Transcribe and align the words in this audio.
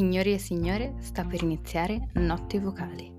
Signori 0.00 0.32
e 0.32 0.38
signore, 0.38 0.94
sta 1.00 1.26
per 1.26 1.42
iniziare 1.42 2.08
Notti 2.14 2.58
Vocali. 2.58 3.12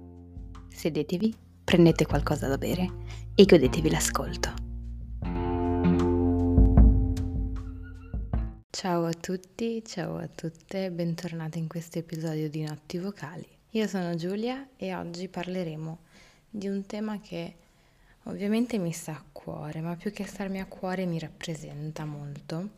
Sedetevi, 0.68 1.32
prendete 1.64 2.08
qualcosa 2.08 2.48
da 2.48 2.58
bere 2.58 2.90
e 3.36 3.46
godetevi 3.46 3.88
l'ascolto. 3.88 4.52
Ciao 8.72 9.06
a 9.06 9.14
tutti, 9.14 9.84
ciao 9.86 10.18
a 10.18 10.28
tutte, 10.28 10.90
bentornati 10.90 11.60
in 11.60 11.68
questo 11.68 12.00
episodio 12.00 12.50
di 12.50 12.64
Notti 12.64 12.98
Vocali. 12.98 13.48
Io 13.70 13.86
sono 13.86 14.16
Giulia 14.16 14.70
e 14.76 14.96
oggi 14.96 15.28
parleremo 15.28 16.00
di 16.50 16.68
un 16.68 16.84
tema 16.88 17.20
che 17.20 17.58
ovviamente 18.24 18.80
mi 18.80 18.92
sta 18.92 19.12
a 19.12 19.24
cuore, 19.32 19.82
ma 19.82 19.96
più 19.96 20.12
che 20.12 20.26
starmi 20.26 20.60
a 20.60 20.66
cuore 20.66 21.06
mi 21.06 21.20
rappresenta 21.20 22.06
molto. 22.06 22.70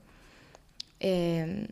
E 0.97 1.67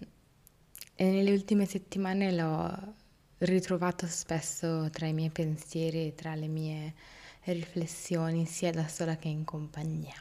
e 1.01 1.09
nelle 1.09 1.31
ultime 1.31 1.65
settimane 1.65 2.31
l'ho 2.31 2.93
ritrovato 3.39 4.05
spesso 4.05 4.87
tra 4.91 5.07
i 5.07 5.13
miei 5.13 5.31
pensieri 5.31 6.05
e 6.05 6.13
tra 6.13 6.35
le 6.35 6.45
mie 6.45 6.93
riflessioni, 7.45 8.45
sia 8.45 8.69
da 8.69 8.87
sola 8.87 9.17
che 9.17 9.27
in 9.27 9.43
compagnia. 9.43 10.13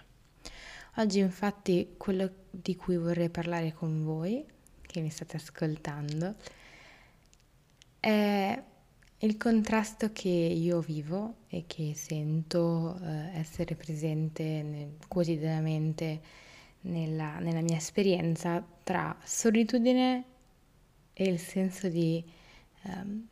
Oggi 0.96 1.18
infatti 1.18 1.96
quello 1.98 2.30
di 2.50 2.76
cui 2.76 2.96
vorrei 2.96 3.28
parlare 3.28 3.74
con 3.74 4.02
voi, 4.04 4.42
che 4.80 5.02
mi 5.02 5.10
state 5.10 5.36
ascoltando, 5.36 6.34
è 8.00 8.62
il 9.18 9.36
contrasto 9.36 10.12
che 10.12 10.30
io 10.30 10.80
vivo 10.80 11.40
e 11.48 11.64
che 11.66 11.92
sento 11.94 12.98
eh, 13.02 13.38
essere 13.38 13.74
presente 13.74 14.62
nel, 14.62 14.96
quotidianamente 15.06 16.20
nella, 16.82 17.38
nella 17.38 17.60
mia 17.60 17.76
esperienza 17.76 18.66
tra 18.82 19.14
solitudine 19.22 20.29
e 21.20 21.24
il 21.24 21.38
senso 21.38 21.90
di, 21.90 22.24
um, 22.84 23.26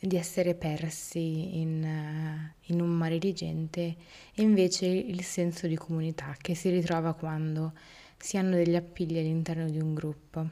di 0.00 0.16
essere 0.16 0.56
persi 0.56 1.60
in, 1.60 1.84
uh, 1.84 2.72
in, 2.72 2.80
un 2.80 2.90
mare 2.90 3.18
di 3.18 3.32
gente 3.32 3.94
e 4.34 4.42
invece 4.42 4.86
il 4.86 5.22
senso 5.22 5.68
di 5.68 5.76
comunità 5.76 6.34
che 6.36 6.56
si 6.56 6.68
ritrova 6.68 7.14
quando 7.14 7.74
si 8.16 8.38
hanno 8.38 8.56
degli 8.56 8.74
appigli 8.74 9.18
all'interno 9.18 9.70
di 9.70 9.78
un 9.78 9.94
gruppo. 9.94 10.48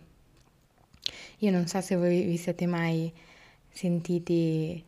Io 1.39 1.51
non 1.51 1.67
so 1.67 1.81
se 1.81 1.97
voi 1.97 2.23
vi 2.23 2.37
siete 2.37 2.67
mai 2.67 3.13
sentiti 3.69 4.81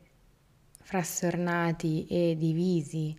frastornati 0.80 2.06
e 2.06 2.36
divisi 2.38 3.18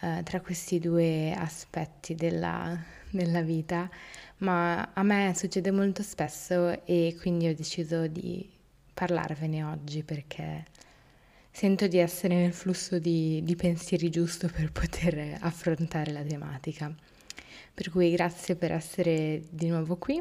uh, 0.00 0.24
tra 0.24 0.40
questi 0.40 0.80
due 0.80 1.32
aspetti 1.38 2.16
della, 2.16 2.76
della 3.10 3.42
vita, 3.42 3.88
ma 4.42 4.90
a 4.92 5.02
me 5.02 5.32
succede 5.36 5.70
molto 5.70 6.02
spesso 6.02 6.84
e 6.84 7.16
quindi 7.20 7.48
ho 7.48 7.54
deciso 7.54 8.06
di 8.06 8.48
parlarvene 8.92 9.62
oggi 9.64 10.02
perché 10.02 10.64
sento 11.50 11.86
di 11.86 11.98
essere 11.98 12.34
nel 12.34 12.52
flusso 12.52 12.98
di, 12.98 13.40
di 13.44 13.56
pensieri 13.56 14.10
giusto 14.10 14.48
per 14.48 14.72
poter 14.72 15.38
affrontare 15.40 16.12
la 16.12 16.22
tematica. 16.22 16.92
Per 17.74 17.90
cui 17.90 18.10
grazie 18.10 18.56
per 18.56 18.72
essere 18.72 19.42
di 19.48 19.68
nuovo 19.68 19.96
qui, 19.96 20.20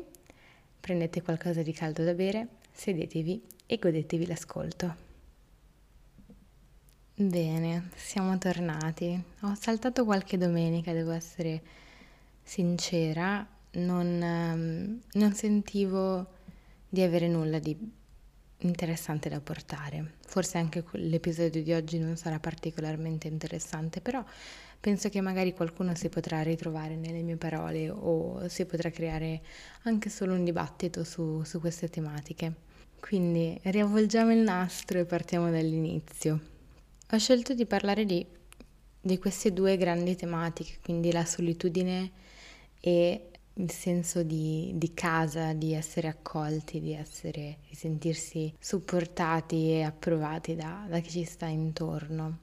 prendete 0.79 1.21
qualcosa 1.21 1.63
di 1.63 1.73
caldo 1.73 2.03
da 2.03 2.13
bere, 2.13 2.47
sedetevi 2.71 3.41
e 3.65 3.77
godetevi 3.77 4.25
l'ascolto. 4.27 5.09
Bene, 7.15 7.89
siamo 7.95 8.37
tornati. 8.37 9.21
Ho 9.41 9.55
saltato 9.55 10.05
qualche 10.05 10.37
domenica, 10.37 10.93
devo 10.93 11.11
essere 11.11 11.61
sincera, 12.43 13.45
non, 13.71 14.21
ehm, 14.21 15.01
non 15.13 15.33
sentivo 15.33 16.27
di 16.89 17.01
avere 17.01 17.27
nulla 17.27 17.59
di 17.59 17.77
interessante 18.59 19.29
da 19.29 19.39
portare. 19.39 20.15
Forse 20.25 20.57
anche 20.57 20.83
l'episodio 20.93 21.63
di 21.63 21.73
oggi 21.73 21.99
non 21.99 22.15
sarà 22.17 22.39
particolarmente 22.39 23.27
interessante, 23.27 24.01
però 24.01 24.23
penso 24.79 25.09
che 25.09 25.21
magari 25.21 25.53
qualcuno 25.53 25.95
si 25.95 26.09
potrà 26.09 26.41
ritrovare 26.41 26.95
nelle 26.95 27.21
mie 27.21 27.37
parole 27.37 27.89
o 27.89 28.47
si 28.47 28.65
potrà 28.65 28.89
creare 28.89 29.41
anche 29.83 30.09
solo 30.09 30.33
un 30.33 30.43
dibattito 30.43 31.03
su, 31.03 31.43
su 31.43 31.59
queste 31.59 31.89
tematiche. 31.89 32.69
Quindi 32.99 33.57
riavvolgiamo 33.63 34.31
il 34.31 34.39
nastro 34.39 34.99
e 34.99 35.05
partiamo 35.05 35.49
dall'inizio. 35.49 36.39
Ho 37.11 37.17
scelto 37.17 37.53
di 37.53 37.65
parlare 37.65 38.05
di, 38.05 38.25
di 39.01 39.17
queste 39.17 39.51
due 39.51 39.75
grandi 39.75 40.15
tematiche, 40.15 40.77
quindi 40.81 41.11
la 41.11 41.25
solitudine 41.25 42.11
e 42.79 43.30
il 43.55 43.71
senso 43.71 44.23
di, 44.23 44.71
di, 44.75 44.93
casa, 44.93 45.53
di 45.53 45.73
essere 45.73 46.07
accolti, 46.07 46.79
di, 46.79 46.93
essere, 46.93 47.57
di 47.67 47.75
sentirsi 47.75 48.53
supportati 48.57 49.71
e 49.71 49.83
approvati 49.83 50.55
da, 50.55 50.85
da 50.87 50.99
chi 50.99 51.09
ci 51.09 51.23
sta 51.23 51.47
intorno. 51.47 52.37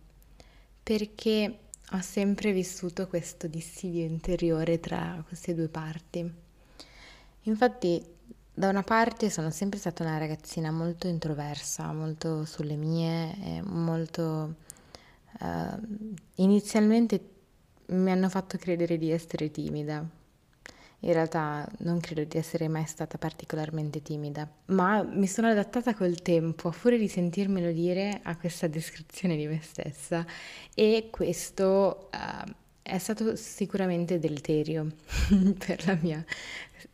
Perché 0.83 1.59
ho 1.93 2.01
sempre 2.01 2.53
vissuto 2.53 3.07
questo 3.09 3.47
dissidio 3.47 4.05
interiore 4.05 4.79
tra 4.79 5.23
queste 5.27 5.55
due 5.55 5.69
parti. 5.69 6.31
Infatti, 7.43 8.05
da 8.53 8.69
una 8.69 8.83
parte 8.83 9.31
sono 9.31 9.51
sempre 9.51 9.79
stata 9.79 10.03
una 10.03 10.19
ragazzina 10.19 10.71
molto 10.71 11.07
introversa, 11.07 11.93
molto 11.93 12.45
sulle 12.45 12.77
mie, 12.77 13.63
molto... 13.63 14.67
Uh, 15.41 16.17
inizialmente 16.37 17.21
mi 17.87 18.11
hanno 18.11 18.29
fatto 18.29 18.59
credere 18.59 18.99
di 18.99 19.11
essere 19.11 19.51
timida, 19.51 20.05
in 21.01 21.13
realtà 21.13 21.69
non 21.79 22.01
credo 22.01 22.25
di 22.25 22.39
essere 22.39 22.67
mai 22.67 22.87
stata 22.87 23.19
particolarmente 23.19 24.03
timida, 24.03 24.51
ma 24.67 25.03
mi 25.03 25.29
sono 25.29 25.49
adattata 25.49 25.95
col 25.95 26.21
tempo, 26.21 26.69
a 26.69 26.73
furia 26.73 26.99
di 26.99 27.09
sentirmelo 27.09 27.71
dire, 27.71 28.21
a 28.23 28.37
questa 28.37 28.67
descrizione 28.67 29.37
di 29.37 29.47
me 29.47 29.61
stessa 29.63 30.27
e 30.75 31.09
questo 31.11 32.09
uh, 32.13 32.53
è 32.83 32.99
stato 32.99 33.37
sicuramente 33.37 34.19
deleterio 34.19 34.91
per 35.65 35.87
la 35.87 35.97
mia 36.01 36.25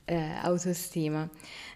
uh, 0.06 0.14
autostima. 0.42 1.28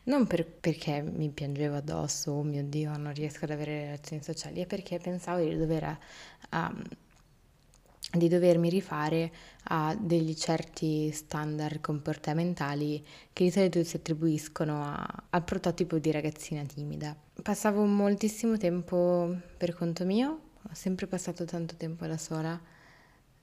Non 0.05 0.27
per, 0.27 0.45
perché 0.47 1.01
mi 1.03 1.31
piangevo 1.31 1.77
addosso, 1.77 2.33
oh 2.33 2.43
mio 2.43 2.63
Dio, 2.63 2.95
non 2.97 3.15
riesco 3.15 3.45
ad 3.45 3.53
avere 3.53 3.85
relazioni 3.85 4.23
sociali, 4.23 4.61
è 4.61 4.67
perché 4.67 4.99
pensavo 4.99 5.43
di 5.43 5.57
dover... 5.57 5.99
Um, 6.53 6.83
di 8.11 8.29
dovermi 8.29 8.71
rifare 8.71 9.31
a 9.65 9.95
degli 9.99 10.35
certi 10.35 11.11
standard 11.11 11.81
comportamentali 11.81 13.05
che 13.33 13.45
di 13.45 13.51
solito 13.51 13.83
si 13.85 13.97
attribuiscono 13.97 14.83
a, 14.83 15.25
al 15.31 15.45
prototipo 15.45 15.99
di 15.99 16.11
ragazzina 16.11 16.63
timida. 16.63 17.15
Passavo 17.43 17.85
moltissimo 17.85 18.57
tempo 18.57 19.37
per 19.57 19.75
conto 19.75 20.05
mio, 20.05 20.41
ho 20.63 20.71
sempre 20.73 21.07
passato 21.07 21.45
tanto 21.45 21.77
tempo 21.77 22.07
da 22.07 22.17
sola, 22.17 22.59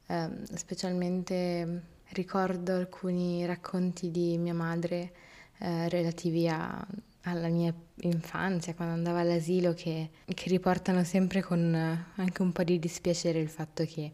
eh, 0.07 0.29
specialmente 0.53 1.83
ricordo 2.09 2.73
alcuni 2.73 3.45
racconti 3.45 4.09
di 4.09 4.37
mia 4.37 4.53
madre 4.53 5.13
eh, 5.59 5.89
relativi 5.89 6.47
a, 6.47 6.85
alla 7.21 7.47
mia 7.47 7.73
infanzia, 8.01 8.73
quando 8.73 8.95
andavo 8.95 9.17
all'asilo, 9.17 9.73
che, 9.73 10.09
che 10.25 10.49
riportano 10.49 11.03
sempre 11.03 11.41
con 11.41 11.73
anche 12.15 12.41
un 12.41 12.51
po' 12.51 12.63
di 12.63 12.79
dispiacere 12.79 13.39
il 13.39 13.49
fatto 13.49 13.85
che 13.85 14.11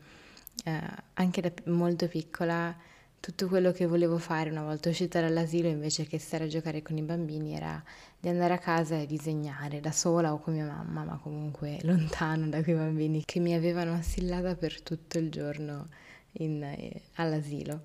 eh, 0.63 0.81
anche 1.13 1.41
da 1.41 1.51
molto 1.65 2.07
piccola 2.07 2.75
tutto 3.21 3.47
quello 3.47 3.71
che 3.71 3.85
volevo 3.85 4.17
fare 4.17 4.49
una 4.49 4.63
volta 4.63 4.89
uscita 4.89 5.21
dall'asilo 5.21 5.67
invece 5.67 6.07
che 6.07 6.17
stare 6.17 6.45
a 6.45 6.47
giocare 6.47 6.81
con 6.81 6.97
i 6.97 7.03
bambini 7.03 7.55
era 7.55 7.81
di 8.19 8.29
andare 8.29 8.55
a 8.55 8.57
casa 8.57 8.95
e 8.95 9.05
disegnare 9.05 9.79
da 9.79 9.91
sola 9.91 10.33
o 10.33 10.39
con 10.39 10.55
mia 10.55 10.65
mamma, 10.65 11.03
ma 11.03 11.19
comunque 11.21 11.77
lontano 11.85 12.47
da 12.47 12.63
quei 12.63 12.75
bambini 12.75 13.23
che 13.23 13.39
mi 13.39 13.53
avevano 13.53 13.93
assillata 13.93 14.55
per 14.55 14.81
tutto 14.81 15.19
il 15.19 15.29
giorno 15.29 15.87
in, 16.33 16.63
eh, 16.63 17.01
all'asilo. 17.15 17.81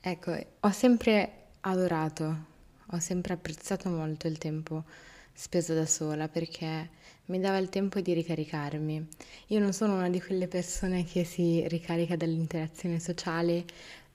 Ecco, 0.00 0.38
ho 0.60 0.70
sempre 0.70 1.32
adorato, 1.62 2.44
ho 2.86 2.98
sempre 3.00 3.34
apprezzato 3.34 3.88
molto 3.88 4.28
il 4.28 4.38
tempo 4.38 4.84
speso 5.32 5.74
da 5.74 5.86
sola 5.86 6.28
perché 6.28 6.90
mi 7.30 7.38
dava 7.38 7.58
il 7.58 7.68
tempo 7.68 8.00
di 8.00 8.12
ricaricarmi. 8.12 9.08
Io 9.46 9.60
non 9.60 9.72
sono 9.72 9.94
una 9.94 10.10
di 10.10 10.20
quelle 10.20 10.48
persone 10.48 11.04
che 11.04 11.24
si 11.24 11.66
ricarica 11.68 12.16
dall'interazione 12.16 12.98
sociale, 12.98 13.64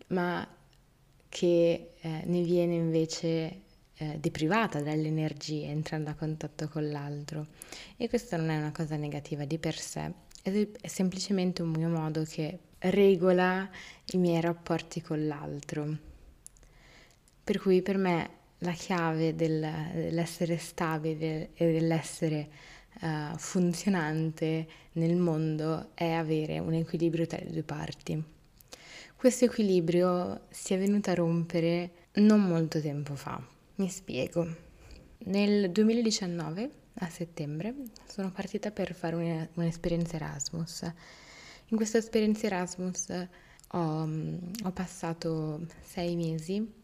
ma 0.07 0.45
che 1.29 1.91
eh, 1.97 2.21
ne 2.25 2.41
viene 2.41 2.75
invece 2.75 3.61
eh, 3.95 4.17
deprivata 4.19 4.81
dalle 4.81 5.07
energie 5.07 5.65
entrando 5.65 6.09
a 6.09 6.13
contatto 6.13 6.67
con 6.67 6.89
l'altro. 6.89 7.47
E 7.95 8.09
questa 8.09 8.35
non 8.35 8.49
è 8.49 8.57
una 8.57 8.73
cosa 8.73 8.97
negativa 8.97 9.45
di 9.45 9.57
per 9.57 9.77
sé, 9.77 10.11
è, 10.41 10.67
è 10.81 10.87
semplicemente 10.87 11.61
un 11.61 11.69
mio 11.69 11.87
modo 11.87 12.23
che 12.23 12.59
regola 12.79 13.69
i 14.11 14.17
miei 14.17 14.41
rapporti 14.41 15.01
con 15.01 15.25
l'altro. 15.25 15.97
Per 17.45 17.59
cui 17.59 17.81
per 17.81 17.97
me 17.97 18.29
la 18.59 18.73
chiave 18.73 19.35
del, 19.35 19.65
dell'essere 19.93 20.57
stabile 20.57 21.51
e 21.53 21.71
dell'essere 21.71 22.73
uh, 23.01 23.37
funzionante 23.37 24.67
nel 24.93 25.15
mondo 25.15 25.91
è 25.93 26.09
avere 26.11 26.59
un 26.59 26.73
equilibrio 26.73 27.25
tra 27.25 27.39
le 27.41 27.51
due 27.51 27.63
parti. 27.63 28.23
Questo 29.15 29.45
equilibrio 29.45 30.41
si 30.49 30.73
è 30.73 30.77
venuto 30.77 31.09
a 31.09 31.15
rompere 31.15 31.91
non 32.13 32.41
molto 32.41 32.79
tempo 32.79 33.15
fa. 33.15 33.41
Mi 33.75 33.89
spiego. 33.89 34.47
Nel 35.25 35.71
2019 35.71 36.71
a 36.99 37.09
settembre, 37.09 37.73
sono 38.07 38.31
partita 38.31 38.71
per 38.71 38.93
fare 38.93 39.49
un'esperienza 39.53 40.15
Erasmus. 40.15 40.83
In 41.67 41.77
questa 41.77 41.97
esperienza 41.97 42.45
Erasmus 42.45 43.07
ho, 43.69 44.09
ho 44.63 44.71
passato 44.71 45.65
sei 45.81 46.15
mesi 46.15 46.83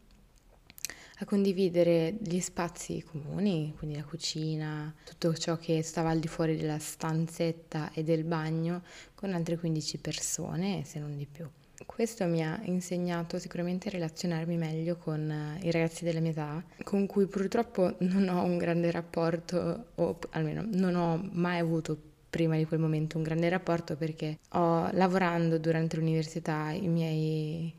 a 1.21 1.25
condividere 1.25 2.15
gli 2.19 2.39
spazi 2.39 3.03
comuni, 3.03 3.75
quindi 3.77 3.95
la 3.95 4.03
cucina, 4.03 4.93
tutto 5.05 5.35
ciò 5.35 5.55
che 5.57 5.83
stava 5.83 6.09
al 6.09 6.19
di 6.19 6.27
fuori 6.27 6.57
della 6.57 6.79
stanzetta 6.79 7.91
e 7.93 8.03
del 8.03 8.23
bagno 8.23 8.81
con 9.13 9.31
altre 9.33 9.57
15 9.57 9.99
persone, 9.99 10.83
se 10.83 10.97
non 10.97 11.15
di 11.15 11.27
più. 11.31 11.47
Questo 11.85 12.25
mi 12.25 12.43
ha 12.43 12.59
insegnato 12.63 13.37
sicuramente 13.37 13.87
a 13.87 13.91
relazionarmi 13.91 14.57
meglio 14.57 14.97
con 14.97 15.29
eh, 15.29 15.59
i 15.61 15.71
ragazzi 15.71 16.03
della 16.03 16.19
mia 16.19 16.31
età, 16.31 16.63
con 16.83 17.05
cui 17.05 17.27
purtroppo 17.27 17.95
non 17.99 18.27
ho 18.27 18.43
un 18.43 18.57
grande 18.57 18.89
rapporto, 18.89 19.85
o 19.95 20.17
almeno 20.31 20.63
non 20.71 20.95
ho 20.95 21.29
mai 21.33 21.59
avuto 21.59 22.09
prima 22.31 22.57
di 22.57 22.65
quel 22.65 22.79
momento 22.79 23.17
un 23.17 23.23
grande 23.23 23.49
rapporto 23.49 23.95
perché 23.95 24.39
ho 24.53 24.89
lavorando 24.93 25.59
durante 25.59 25.97
l'università 25.97 26.71
miei, 26.81 27.71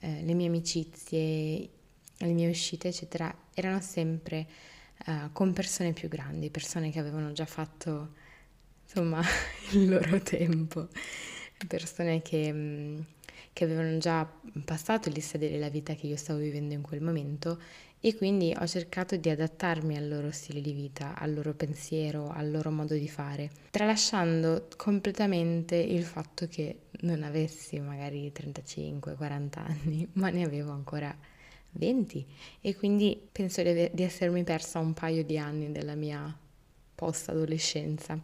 eh, 0.00 0.22
le 0.24 0.34
mie 0.34 0.46
amicizie, 0.48 1.68
le 2.24 2.32
mie 2.32 2.48
uscite, 2.48 2.88
eccetera, 2.88 3.34
erano 3.54 3.80
sempre 3.80 4.46
uh, 5.06 5.32
con 5.32 5.52
persone 5.52 5.92
più 5.92 6.08
grandi, 6.08 6.50
persone 6.50 6.90
che 6.90 6.98
avevano 6.98 7.32
già 7.32 7.46
fatto, 7.46 8.14
insomma, 8.82 9.22
il 9.72 9.88
loro 9.88 10.20
tempo, 10.20 10.88
persone 11.66 12.22
che, 12.22 12.52
mm, 12.52 13.00
che 13.52 13.64
avevano 13.64 13.98
già 13.98 14.28
passato 14.64 15.08
il 15.08 15.14
lista 15.14 15.38
della 15.38 15.68
vita 15.68 15.94
che 15.94 16.06
io 16.06 16.16
stavo 16.16 16.38
vivendo 16.40 16.74
in 16.74 16.82
quel 16.82 17.00
momento 17.00 17.58
e 18.06 18.14
quindi 18.16 18.54
ho 18.54 18.66
cercato 18.66 19.16
di 19.16 19.30
adattarmi 19.30 19.96
al 19.96 20.06
loro 20.06 20.30
stile 20.30 20.60
di 20.60 20.74
vita, 20.74 21.14
al 21.16 21.32
loro 21.32 21.54
pensiero, 21.54 22.28
al 22.28 22.50
loro 22.50 22.70
modo 22.70 22.92
di 22.92 23.08
fare, 23.08 23.50
tralasciando 23.70 24.68
completamente 24.76 25.76
il 25.76 26.04
fatto 26.04 26.46
che 26.46 26.80
non 27.00 27.22
avessi 27.22 27.80
magari 27.80 28.30
35-40 28.30 29.48
anni, 29.54 30.06
ma 30.20 30.28
ne 30.28 30.44
avevo 30.44 30.72
ancora 30.72 31.16
20 31.74 32.26
e 32.60 32.74
quindi 32.76 33.20
penso 33.30 33.62
di, 33.62 33.90
di 33.92 34.02
essermi 34.02 34.44
persa 34.44 34.78
un 34.78 34.94
paio 34.94 35.24
di 35.24 35.38
anni 35.38 35.72
della 35.72 35.94
mia 35.94 36.36
post-adolescenza 36.94 38.20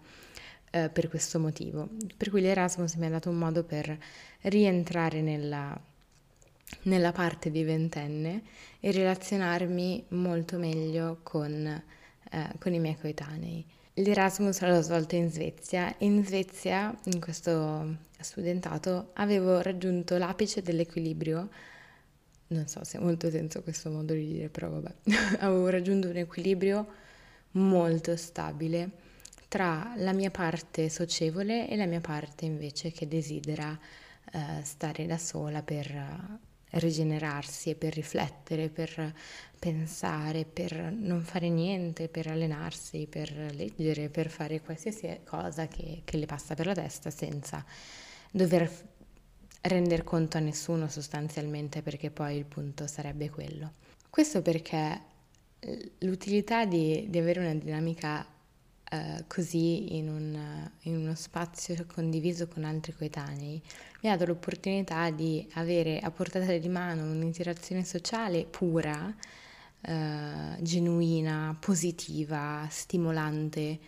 eh, 0.71 0.89
per 0.89 1.09
questo 1.09 1.39
motivo. 1.39 1.89
Per 2.17 2.31
cui 2.31 2.41
l'Erasmus 2.41 2.95
mi 2.95 3.07
ha 3.07 3.11
dato 3.11 3.29
un 3.31 3.39
modo 3.39 3.65
per 3.65 3.97
rientrare 4.43 5.21
nella, 5.21 5.79
nella 6.83 7.13
parte 7.13 7.51
di 7.51 7.63
ventenne 7.65 8.43
e 8.81 8.93
relazionarmi 8.93 10.05
molto 10.09 10.59
meglio 10.59 11.19
con, 11.23 11.67
eh, 12.31 12.53
con 12.59 12.73
i 12.73 12.79
miei 12.79 12.97
coetanei. 12.97 13.65
L'Erasmus 13.95 14.61
l'ho 14.63 14.81
svolto 14.81 15.17
in 15.17 15.31
Svezia 15.31 15.99
e 15.99 16.07
in 16.07 16.25
Svezia, 16.25 16.97
in 17.05 17.21
questo 17.21 18.09
studentato, 18.21 19.11
avevo 19.15 19.61
raggiunto 19.61 20.17
l'apice 20.17 20.63
dell'equilibrio 20.63 21.49
non 22.51 22.67
so 22.67 22.83
se 22.85 22.97
ha 22.97 23.01
molto 23.01 23.31
senso 23.31 23.63
questo 23.63 23.91
modo 23.91 24.13
di 24.13 24.27
dire, 24.27 24.49
però 24.49 24.69
vabbè, 24.69 24.95
avevo 25.41 25.69
raggiunto 25.69 26.09
un 26.09 26.17
equilibrio 26.17 26.87
molto 27.53 28.17
stabile 28.17 28.91
tra 29.49 29.95
la 29.97 30.13
mia 30.13 30.31
parte 30.31 30.89
socievole 30.89 31.69
e 31.69 31.77
la 31.77 31.87
mia 31.87 32.01
parte 32.01 32.45
invece 32.45 32.93
che 32.93 33.09
desidera 33.09 33.77
eh, 34.33 34.63
stare 34.63 35.07
da 35.07 35.19
sola 35.19 35.63
per 35.63 36.39
rigenerarsi 36.73 37.71
e 37.71 37.75
per 37.75 37.93
riflettere, 37.93 38.69
per 38.69 39.13
pensare, 39.59 40.45
per 40.45 40.73
non 40.93 41.23
fare 41.23 41.49
niente, 41.49 42.09
per 42.09 42.29
allenarsi, 42.29 43.07
per 43.11 43.33
leggere, 43.53 44.09
per 44.09 44.29
fare 44.29 44.61
qualsiasi 44.61 45.21
cosa 45.25 45.67
che, 45.67 46.03
che 46.05 46.17
le 46.17 46.27
passa 46.27 46.55
per 46.55 46.67
la 46.67 46.75
testa 46.75 47.11
senza 47.11 47.65
dover 48.31 48.71
render 49.63 50.05
conto 50.05 50.37
a 50.37 50.41
nessuno 50.41 50.89
sostanzialmente 50.89 51.83
perché 51.83 52.11
poi 52.11 52.37
il 52.37 52.45
punto 52.45 52.87
sarebbe 52.87 53.31
quello. 53.31 53.73
Questo 54.09 54.43
perché 54.43 55.09
l'utilità 55.99 56.65
di, 56.65 57.07
di 57.09 57.19
avere 57.19 57.41
una 57.41 57.55
dinamica 57.55 58.27
uh, 58.91 59.25
così 59.27 59.97
in, 59.97 60.09
un, 60.09 60.71
in, 60.83 60.97
uno 60.97 61.15
spazio 61.15 61.85
condiviso 61.93 62.49
con 62.49 62.65
altri 62.65 62.95
coetanei 62.95 63.61
mi 64.03 64.09
ha 64.09 64.17
dato 64.17 64.31
l'opportunità 64.31 65.11
di 65.11 65.47
avere 65.55 65.99
a 66.01 66.11
portata 66.11 66.57
di 66.57 66.69
mano 66.69 67.11
un'interazione 67.11 67.85
sociale 67.85 68.47
pura, 68.47 69.05
uh, 69.07 70.63
genuina, 70.63 71.55
positiva, 71.61 72.67
stimolante 72.71 73.79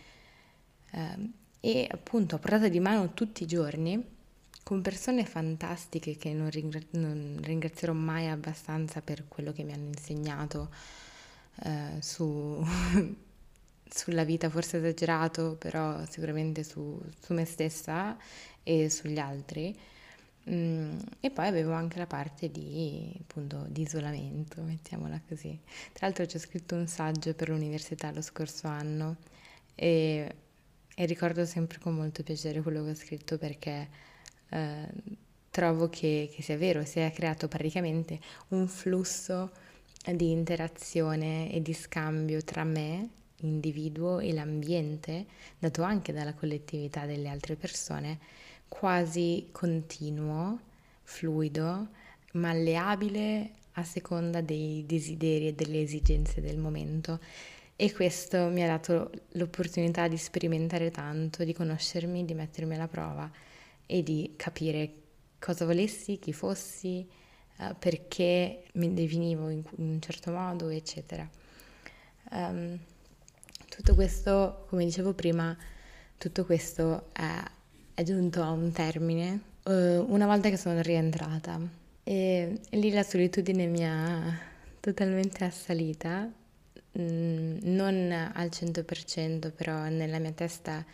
uh, 0.91 1.29
e 1.59 1.87
appunto 1.89 2.35
a 2.35 2.39
portata 2.39 2.67
di 2.67 2.79
mano 2.79 3.13
tutti 3.13 3.43
i 3.43 3.47
giorni 3.47 4.12
con 4.63 4.81
persone 4.81 5.25
fantastiche 5.25 6.15
che 6.15 6.33
non, 6.33 6.49
ringra- 6.49 6.79
non, 6.91 7.39
ringrazierò 7.41 7.93
mai 7.93 8.27
abbastanza 8.29 9.01
per 9.01 9.27
quello 9.27 9.51
che 9.51 9.63
mi 9.63 9.73
hanno 9.73 9.87
insegnato 9.87 10.69
eh, 11.65 12.01
su, 12.01 12.65
sulla 13.89 14.23
vita, 14.23 14.49
forse 14.49 14.77
esagerato, 14.77 15.55
però 15.59 16.03
sicuramente 16.05 16.63
su, 16.63 16.99
su 17.19 17.33
me 17.33 17.45
stessa 17.45 18.17
e 18.63 18.89
sugli 18.89 19.19
altri. 19.19 19.77
Mm, 20.49 20.97
e 21.21 21.29
poi 21.31 21.47
avevo 21.47 21.71
anche 21.73 21.97
la 21.97 22.07
parte 22.07 22.51
di, 22.51 23.13
appunto, 23.21 23.65
di 23.69 23.81
isolamento, 23.81 24.61
mettiamola 24.61 25.21
così. 25.27 25.57
Tra 25.93 26.07
l'altro 26.07 26.25
ci 26.25 26.35
ho 26.37 26.39
scritto 26.39 26.75
un 26.75 26.87
saggio 26.87 27.33
per 27.33 27.49
l'università 27.49 28.11
lo 28.11 28.21
scorso 28.21 28.67
anno 28.67 29.17
e, 29.75 30.35
e 30.95 31.05
ricordo 31.05 31.45
sempre 31.45 31.79
con 31.79 31.95
molto 31.95 32.23
piacere 32.23 32.61
quello 32.61 32.83
che 32.83 32.89
ho 32.91 32.95
scritto 32.95 33.37
perché 33.37 33.87
eh, 34.53 34.87
trovo 35.49 35.89
che, 35.89 36.29
che, 36.33 36.41
sia 36.41 36.57
vero, 36.57 36.83
si 36.85 36.99
è 36.99 37.11
creato 37.11 37.47
praticamente 37.47 38.19
un 38.49 38.67
flusso 38.67 39.51
di 40.03 40.31
interazione 40.31 41.51
e 41.51 41.61
di 41.61 41.73
scambio 41.73 42.43
tra 42.43 42.63
me, 42.63 43.09
individuo, 43.41 44.19
e 44.19 44.33
l'ambiente, 44.33 45.25
dato 45.59 45.81
anche 45.83 46.13
dalla 46.13 46.33
collettività 46.33 47.05
delle 47.05 47.29
altre 47.29 47.55
persone, 47.55 48.19
quasi 48.67 49.49
continuo, 49.51 50.59
fluido, 51.03 51.87
malleabile 52.33 53.51
a 53.73 53.83
seconda 53.83 54.41
dei 54.41 54.83
desideri 54.85 55.47
e 55.47 55.53
delle 55.53 55.81
esigenze 55.81 56.41
del 56.41 56.57
momento. 56.57 57.19
E 57.75 57.91
questo 57.91 58.49
mi 58.49 58.63
ha 58.63 58.67
dato 58.67 59.11
l'opportunità 59.31 60.07
di 60.07 60.17
sperimentare 60.17 60.91
tanto, 60.91 61.43
di 61.43 61.53
conoscermi, 61.53 62.23
di 62.23 62.33
mettermi 62.33 62.75
alla 62.75 62.87
prova 62.87 63.31
e 63.85 64.03
di 64.03 64.33
capire 64.35 64.93
cosa 65.39 65.65
volessi, 65.65 66.19
chi 66.19 66.33
fossi, 66.33 67.07
uh, 67.57 67.75
perché 67.77 68.65
mi 68.73 68.93
definivo 68.93 69.49
in, 69.49 69.63
un 69.75 70.01
certo 70.01 70.31
modo, 70.31 70.69
eccetera. 70.69 71.27
Um, 72.31 72.77
tutto 73.69 73.95
questo, 73.95 74.65
come 74.69 74.85
dicevo 74.85 75.13
prima, 75.13 75.55
tutto 76.17 76.45
questo 76.45 77.09
è, 77.11 77.43
è 77.93 78.03
giunto 78.03 78.41
a 78.41 78.51
un 78.51 78.71
termine 78.71 79.41
uh, 79.63 79.71
una 79.71 80.25
volta 80.25 80.49
che 80.49 80.57
sono 80.57 80.81
rientrata 80.81 81.59
e, 82.03 82.59
e 82.69 82.77
lì 82.77 82.91
la 82.91 83.03
solitudine 83.03 83.65
mi 83.65 83.85
ha 83.85 84.37
totalmente 84.79 85.45
assalita, 85.45 86.29
mm, 86.99 87.59
non 87.61 88.31
al 88.33 88.49
100%, 88.49 89.51
però 89.55 89.87
nella 89.87 90.19
mia 90.19 90.33
testa 90.33 90.85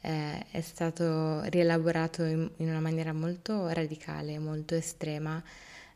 eh, 0.00 0.46
è 0.50 0.60
stato 0.60 1.42
rielaborato 1.44 2.22
in, 2.24 2.50
in, 2.56 2.68
una 2.68 2.80
maniera 2.80 3.12
molto 3.12 3.68
radicale, 3.68 4.38
molto 4.38 4.74
estrema 4.74 5.42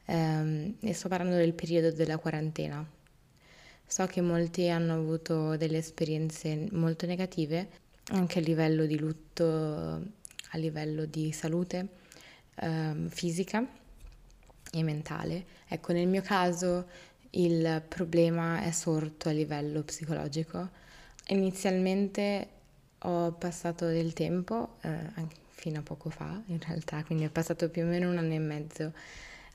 ehm, 0.07 0.77
e 0.81 0.93
sto 0.93 1.09
parlando 1.09 1.37
del 1.37 1.53
periodo 1.53 1.91
della 1.93 2.19
quarantena. 2.19 2.85
So 3.87 4.07
che 4.07 4.21
molti 4.21 4.69
hanno 4.69 4.95
avuto 4.95 5.57
delle 5.57 5.79
esperienze 5.79 6.69
molto 6.73 7.07
negative 7.07 7.81
anche 8.07 8.39
a 8.39 8.43
livello 8.43 8.87
di 8.87 8.99
lutto, 8.99 9.45
a 9.45 10.57
livello 10.59 11.05
di 11.05 11.31
salute 11.33 11.89
ehm, 12.57 13.09
fisica 13.09 13.65
e 14.73 14.83
mentale. 14.83 15.45
Ecco, 15.69 15.93
nel 15.93 16.09
mio 16.09 16.23
caso 16.23 16.87
il 17.31 17.83
problema 17.87 18.63
è 18.63 18.71
sorto 18.73 19.29
a 19.29 19.33
livello 19.33 19.83
psicologico. 19.83 20.69
Inizialmente 21.29 22.49
ho 23.03 23.33
passato 23.33 23.87
del 23.87 24.13
tempo, 24.13 24.77
eh, 24.83 25.41
fino 25.49 25.79
a 25.79 25.83
poco 25.83 26.11
fa 26.11 26.43
in 26.47 26.59
realtà, 26.61 27.05
quindi 27.05 27.25
ho 27.25 27.31
passato 27.31 27.69
più 27.69 27.83
o 27.83 27.87
meno 27.87 28.11
un 28.11 28.19
anno 28.19 28.33
e 28.33 28.39
mezzo 28.39 28.85
uh, 28.85 28.93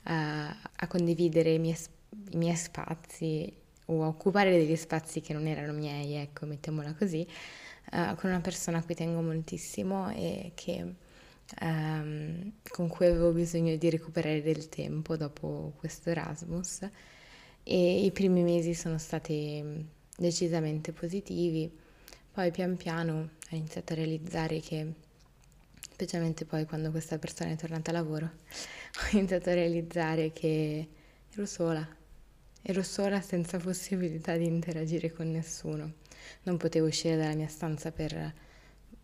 a 0.05 0.87
condividere 0.87 1.53
i 1.53 1.59
miei, 1.59 1.77
i 2.31 2.37
miei, 2.37 2.55
spazi 2.55 3.53
o 3.85 4.03
a 4.03 4.07
occupare 4.07 4.51
degli 4.51 4.75
spazi 4.75 5.21
che 5.21 5.33
non 5.33 5.47
erano 5.47 5.73
miei, 5.73 6.13
ecco, 6.13 6.45
mettiamola 6.45 6.93
così, 6.93 7.27
uh, 7.91 8.15
con 8.15 8.29
una 8.29 8.41
persona 8.41 8.77
a 8.77 8.83
cui 8.83 8.95
tengo 8.95 9.21
moltissimo 9.21 10.09
e 10.11 10.51
che, 10.55 10.93
um, 11.61 12.51
con 12.69 12.87
cui 12.87 13.05
avevo 13.05 13.31
bisogno 13.31 13.75
di 13.75 13.89
recuperare 13.89 14.41
del 14.41 14.69
tempo 14.69 15.17
dopo 15.17 15.73
questo 15.77 16.09
Erasmus. 16.09 16.89
E 17.63 18.05
i 18.05 18.11
primi 18.11 18.43
mesi 18.43 18.73
sono 18.73 18.97
stati 18.97 19.61
decisamente 20.17 20.93
positivi 20.93 21.69
Poi 22.37 22.51
pian 22.51 22.77
piano 22.77 23.29
ho 23.49 23.55
iniziato 23.55 23.93
a 23.93 23.95
realizzare 23.95 24.59
che, 24.59 24.93
specialmente 25.79 26.45
poi 26.45 26.67
quando 26.67 26.91
questa 26.91 27.17
persona 27.17 27.49
è 27.49 27.55
tornata 27.55 27.89
a 27.89 27.95
lavoro, 27.95 28.25
ho 28.29 29.17
iniziato 29.17 29.49
a 29.49 29.55
realizzare 29.55 30.31
che 30.33 30.87
ero 31.33 31.45
sola, 31.47 31.97
ero 32.61 32.83
sola 32.83 33.21
senza 33.21 33.57
possibilità 33.57 34.37
di 34.37 34.45
interagire 34.45 35.11
con 35.11 35.31
nessuno. 35.31 35.93
Non 36.43 36.57
potevo 36.57 36.85
uscire 36.85 37.17
dalla 37.17 37.33
mia 37.33 37.47
stanza 37.47 37.91
per 37.91 38.31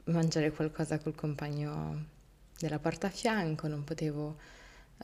mangiare 0.04 0.52
qualcosa 0.52 1.00
col 1.00 1.16
compagno 1.16 2.06
della 2.60 2.78
porta 2.78 3.08
a 3.08 3.10
fianco, 3.10 3.68
non 3.68 3.84
potevo 3.84 4.38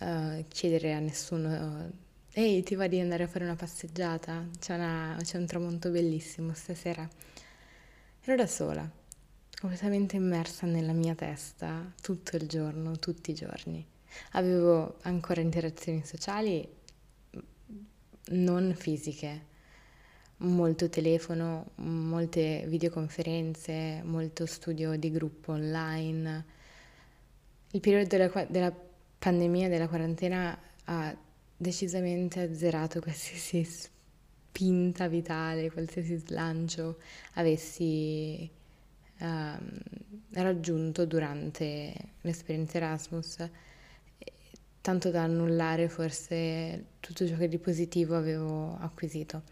uh, 0.02 0.46
chiedere 0.48 0.94
a 0.94 1.00
nessuno 1.00 1.92
ehi 2.32 2.62
ti 2.62 2.76
va 2.76 2.86
di 2.86 3.00
andare 3.00 3.24
a 3.24 3.28
fare 3.28 3.46
una 3.46 3.56
passeggiata? 3.56 4.48
C'è, 4.60 4.76
una, 4.76 5.18
c'è 5.20 5.40
un 5.40 5.48
tramonto 5.48 5.90
bellissimo 5.90 6.54
stasera. 6.54 7.10
Ero 8.22 8.36
da 8.36 8.48
sola, 8.48 8.88
completamente 9.60 10.18
immersa 10.18 10.68
nella 10.68 10.92
mia 10.92 11.16
testa 11.16 11.92
tutto 12.02 12.36
il 12.36 12.48
giorno, 12.48 13.00
tutti 13.00 13.32
i 13.32 13.34
giorni. 13.34 13.84
Avevo 14.34 14.98
ancora 15.04 15.40
interazioni 15.40 16.04
sociali 16.06 16.68
non 18.32 18.76
fisiche, 18.76 19.46
molto 20.38 20.90
telefono, 20.90 21.72
molte 21.76 22.66
videoconferenze, 22.68 24.02
molto 24.04 24.46
studio 24.46 24.98
di 24.98 25.12
gruppo 25.12 25.54
online. 25.54 26.46
Il 27.72 27.80
periodo 27.80 28.08
della, 28.08 28.46
della 28.50 28.74
pandemia, 29.18 29.70
della 29.70 29.88
quarantena 29.88 30.60
ha 30.84 31.18
decisamente 31.56 32.42
azzerato 32.42 33.00
qualsiasi 33.00 33.64
spinta 34.50 35.08
vitale, 35.08 35.72
qualsiasi 35.72 36.18
slancio 36.18 36.98
avessi 37.34 38.50
um, 39.20 39.80
raggiunto 40.32 41.06
durante 41.06 41.94
l'esperienza 42.22 42.78
Erasmus, 42.78 43.50
tanto 44.82 45.12
da 45.12 45.24
annullare 45.24 45.88
forse 45.88 46.86
tutto 47.00 47.28
ciò 47.28 47.38
che 47.38 47.48
di 47.48 47.60
positivo 47.60 48.16
avevo 48.18 48.76
acquisito. 48.80 49.44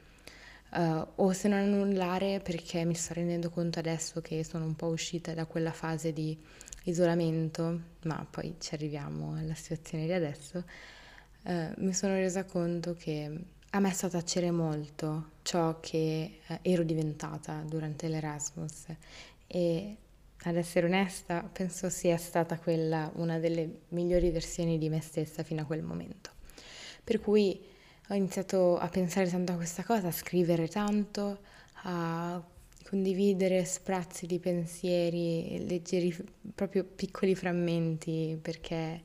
Uh, 0.69 1.07
o 1.15 1.31
se 1.31 1.47
non 1.47 1.59
annullare 1.59 2.41
perché 2.41 2.83
mi 2.83 2.93
sto 2.93 3.13
rendendo 3.13 3.49
conto 3.49 3.79
adesso 3.79 4.19
che 4.19 4.43
sono 4.43 4.65
un 4.65 4.75
po' 4.75 4.87
uscita 4.87 5.33
da 5.33 5.45
quella 5.45 5.71
fase 5.71 6.11
di 6.11 6.37
isolamento, 6.83 7.81
ma 8.03 8.27
poi 8.29 8.55
ci 8.59 8.73
arriviamo 8.73 9.35
alla 9.37 9.53
situazione 9.53 10.05
di 10.05 10.11
adesso, 10.11 10.65
uh, 11.43 11.71
mi 11.77 11.93
sono 11.93 12.15
resa 12.15 12.43
conto 12.43 12.95
che 12.95 13.55
a 13.77 13.79
me 13.79 13.89
è 13.89 13.93
stato 13.93 14.17
tacere 14.17 14.49
molto 14.49 15.33
ciò 15.43 15.79
che 15.79 16.39
uh, 16.47 16.55
ero 16.63 16.81
diventata 16.81 17.63
durante 17.63 18.07
l'Erasmus 18.07 18.85
e 19.45 19.95
ad 20.43 20.55
essere 20.55 20.87
onesta 20.87 21.47
penso 21.51 21.89
sia 21.89 22.17
stata 22.17 22.57
quella 22.57 23.11
una 23.15 23.37
delle 23.37 23.81
migliori 23.89 24.31
versioni 24.31 24.79
di 24.79 24.89
me 24.89 24.99
stessa 25.01 25.43
fino 25.43 25.61
a 25.61 25.65
quel 25.65 25.83
momento. 25.83 26.31
Per 27.03 27.19
cui 27.19 27.59
ho 28.09 28.13
iniziato 28.15 28.77
a 28.77 28.87
pensare 28.87 29.29
tanto 29.29 29.51
a 29.51 29.55
questa 29.55 29.83
cosa, 29.83 30.07
a 30.07 30.11
scrivere 30.11 30.67
tanto, 30.67 31.39
a 31.83 32.41
condividere 32.83 33.63
sprazzi 33.63 34.25
di 34.25 34.39
pensieri, 34.39 35.67
leggeri, 35.67 36.15
proprio 36.55 36.83
piccoli 36.83 37.35
frammenti, 37.35 38.39
perché 38.41 39.03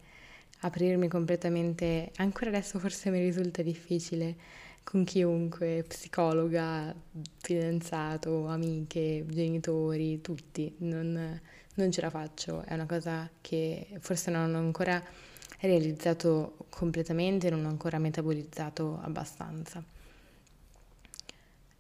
aprirmi 0.61 1.09
completamente, 1.09 2.11
ancora 2.17 2.51
adesso 2.51 2.79
forse 2.79 3.11
mi 3.11 3.21
risulta 3.21 3.63
difficile 3.63 4.61
con 4.85 5.05
chiunque, 5.05 5.85
psicologa, 5.87 6.95
fidanzato, 7.39 8.47
amiche, 8.47 9.25
genitori, 9.29 10.21
tutti, 10.21 10.75
non, 10.79 11.41
non 11.75 11.91
ce 11.93 12.01
la 12.01 12.11
faccio, 12.11 12.63
è 12.63 12.75
una 12.75 12.87
cosa 12.87 13.29
che 13.41 13.87
forse 14.01 14.31
non 14.31 14.55
ho 14.55 14.59
ancora 14.59 15.03
realizzato 15.61 16.57
completamente, 16.69 17.49
non 17.51 17.65
ho 17.65 17.69
ancora 17.69 17.99
metabolizzato 17.99 18.99
abbastanza. 19.03 19.83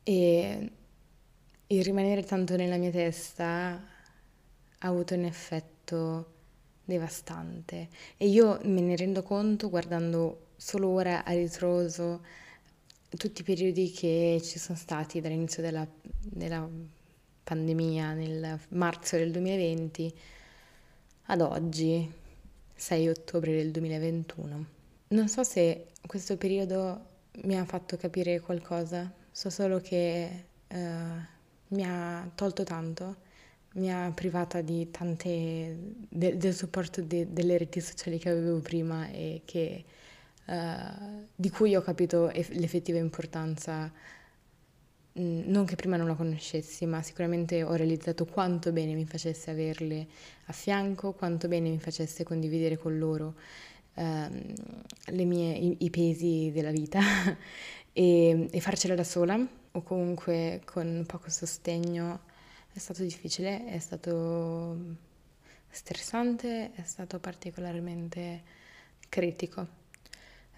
E 0.04 0.70
il 1.66 1.84
rimanere 1.84 2.22
tanto 2.22 2.56
nella 2.56 2.76
mia 2.76 2.90
testa 2.90 3.82
ha 4.78 4.88
avuto 4.88 5.14
un 5.14 5.24
effetto 5.24 6.32
devastante. 6.84 7.88
E 8.16 8.28
io 8.28 8.58
me 8.64 8.80
ne 8.80 8.96
rendo 8.96 9.22
conto 9.22 9.68
guardando 9.68 10.48
solo 10.56 10.88
ora 10.88 11.24
a 11.24 11.32
ritroso 11.32 12.20
tutti 13.16 13.42
i 13.42 13.44
periodi 13.44 13.90
che 13.90 14.40
ci 14.42 14.58
sono 14.58 14.76
stati 14.78 15.20
dall'inizio 15.20 15.62
della, 15.62 15.86
della 16.20 16.68
pandemia 17.44 18.12
nel 18.14 18.58
marzo 18.70 19.16
del 19.16 19.30
2020 19.30 20.14
ad 21.26 21.40
oggi 21.40 22.10
6 22.74 23.08
ottobre 23.08 23.54
del 23.54 23.70
2021. 23.70 24.66
Non 25.08 25.28
so 25.28 25.42
se 25.42 25.88
questo 26.06 26.36
periodo 26.36 27.10
mi 27.42 27.58
ha 27.58 27.64
fatto 27.64 27.96
capire 27.96 28.40
qualcosa, 28.40 29.12
so 29.30 29.50
solo 29.50 29.80
che 29.80 30.44
eh, 30.66 31.30
mi 31.68 31.84
ha 31.84 32.30
tolto 32.34 32.64
tanto, 32.64 33.16
mi 33.74 33.92
ha 33.92 34.10
privata 34.14 34.60
di 34.60 34.90
tante, 34.90 35.76
de, 36.08 36.36
del 36.36 36.54
supporto 36.54 37.00
de, 37.02 37.32
delle 37.32 37.56
reti 37.58 37.80
sociali 37.80 38.18
che 38.18 38.28
avevo 38.28 38.58
prima 38.60 39.08
e 39.08 39.42
che, 39.44 39.84
eh, 40.46 41.26
di 41.34 41.50
cui 41.50 41.74
ho 41.74 41.82
capito 41.82 42.30
l'effettiva 42.32 42.98
importanza 42.98 43.90
non 45.14 45.66
che 45.66 45.76
prima 45.76 45.96
non 45.96 46.06
la 46.06 46.14
conoscessi, 46.14 46.86
ma 46.86 47.02
sicuramente 47.02 47.62
ho 47.62 47.74
realizzato 47.74 48.24
quanto 48.24 48.72
bene 48.72 48.94
mi 48.94 49.04
facesse 49.04 49.50
averle 49.50 50.06
a 50.46 50.52
fianco, 50.52 51.12
quanto 51.12 51.48
bene 51.48 51.68
mi 51.68 51.78
facesse 51.78 52.24
condividere 52.24 52.78
con 52.78 52.98
loro 52.98 53.34
ehm, 53.94 54.54
mie, 55.12 55.52
i, 55.54 55.76
i, 55.80 55.90
pesi 55.90 56.50
della 56.52 56.70
vita 56.70 57.00
e, 57.92 58.48
e 58.50 58.60
farcela 58.60 58.94
da 58.94 59.04
sola 59.04 59.38
o 59.72 59.82
comunque 59.82 60.62
con 60.64 61.04
poco 61.06 61.30
sostegno. 61.30 62.30
È 62.72 62.78
stato 62.78 63.02
difficile, 63.02 63.66
è 63.66 63.78
stato 63.78 64.78
stressante, 65.68 66.72
è 66.74 66.82
stato 66.84 67.18
particolarmente 67.18 68.42
critico, 69.10 69.66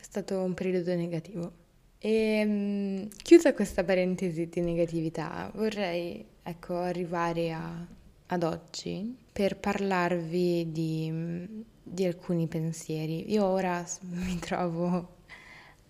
è 0.05 0.07
stato 0.07 0.39
un 0.39 0.53
periodo 0.53 0.95
negativo. 0.95 1.53
E 1.99 2.11
ehm, 2.11 3.09
chiusa 3.23 3.55
questa 3.55 3.83
parentesi 3.83 4.51
di 4.51 4.61
negatività, 4.61 5.51
vorrei 5.55 6.23
ecco, 6.43 6.77
arrivare 6.77 7.53
a, 7.53 7.87
ad 8.27 8.43
oggi 8.43 9.17
per 9.33 9.57
parlarvi 9.57 10.71
di, 10.71 11.65
di 11.83 12.05
alcuni 12.05 12.47
pensieri. 12.47 13.33
Io 13.33 13.45
ora 13.47 13.83
mi 14.13 14.39
trovo 14.39 15.17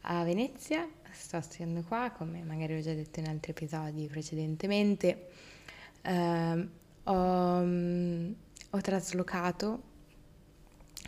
a 0.02 0.22
Venezia, 0.22 0.88
sto 1.10 1.40
studiando 1.40 1.82
qua, 1.82 2.12
come 2.16 2.42
magari 2.44 2.76
ho 2.76 2.80
già 2.80 2.94
detto 2.94 3.18
in 3.18 3.26
altri 3.26 3.50
episodi 3.50 4.06
precedentemente. 4.06 5.26
Uh, 6.04 6.68
ho, 7.04 7.62
ho, 8.70 8.80
traslocato 8.80 9.82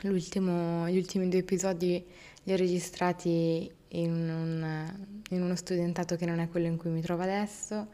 gli 0.01 0.09
ultimi 0.09 1.29
due 1.29 1.39
episodi 1.39 2.05
li 2.47 2.53
ho 2.53 2.57
registrati 2.57 3.69
in, 3.88 4.12
un, 4.12 4.95
in 5.31 5.43
uno 5.43 5.57
studentato 5.57 6.15
che 6.15 6.26
non 6.26 6.38
è 6.38 6.49
quello 6.49 6.69
in 6.69 6.76
cui 6.76 6.91
mi 6.91 7.00
trovo 7.00 7.23
adesso. 7.23 7.88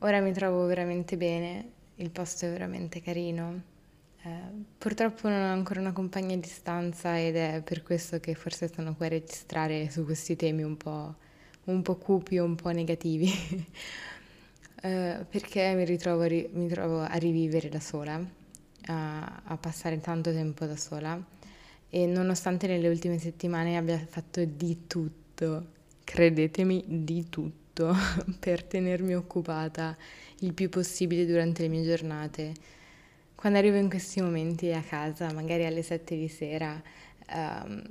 Ora 0.00 0.20
mi 0.20 0.32
trovo 0.32 0.66
veramente 0.66 1.16
bene, 1.16 1.70
il 1.96 2.10
posto 2.10 2.44
è 2.44 2.50
veramente 2.50 3.00
carino. 3.00 3.62
Eh, 4.22 4.28
purtroppo 4.76 5.28
non 5.28 5.40
ho 5.40 5.52
ancora 5.52 5.80
una 5.80 5.92
compagna 5.92 6.34
a 6.34 6.38
distanza 6.38 7.18
ed 7.18 7.36
è 7.36 7.62
per 7.64 7.82
questo 7.82 8.20
che 8.20 8.34
forse 8.34 8.70
sono 8.70 8.94
qui 8.94 9.06
a 9.06 9.08
registrare 9.08 9.88
su 9.90 10.04
questi 10.04 10.36
temi 10.36 10.62
un 10.62 10.76
po', 10.76 11.14
un 11.64 11.80
po 11.80 11.96
cupi, 11.96 12.36
un 12.36 12.56
po' 12.56 12.70
negativi, 12.72 13.32
eh, 14.82 15.24
perché 15.30 15.72
mi 15.74 15.86
ritrovo, 15.86 16.26
mi 16.28 16.68
trovo 16.68 17.00
a 17.00 17.14
rivivere 17.14 17.70
da 17.70 17.80
sola, 17.80 18.22
a, 18.86 19.42
a 19.44 19.56
passare 19.56 19.98
tanto 20.00 20.30
tempo 20.30 20.66
da 20.66 20.76
sola 20.76 21.38
e 21.90 22.06
nonostante 22.06 22.68
nelle 22.68 22.88
ultime 22.88 23.18
settimane 23.18 23.76
abbia 23.76 23.98
fatto 23.98 24.44
di 24.44 24.86
tutto, 24.86 25.66
credetemi, 26.04 26.84
di 26.86 27.28
tutto 27.28 27.92
per 28.38 28.62
tenermi 28.62 29.14
occupata 29.14 29.96
il 30.40 30.54
più 30.54 30.68
possibile 30.68 31.26
durante 31.26 31.62
le 31.62 31.68
mie 31.68 31.82
giornate. 31.82 32.52
Quando 33.34 33.58
arrivo 33.58 33.76
in 33.76 33.88
questi 33.88 34.20
momenti 34.20 34.72
a 34.72 34.82
casa, 34.82 35.32
magari 35.32 35.66
alle 35.66 35.82
7 35.82 36.16
di 36.16 36.28
sera, 36.28 36.80
um, 37.34 37.82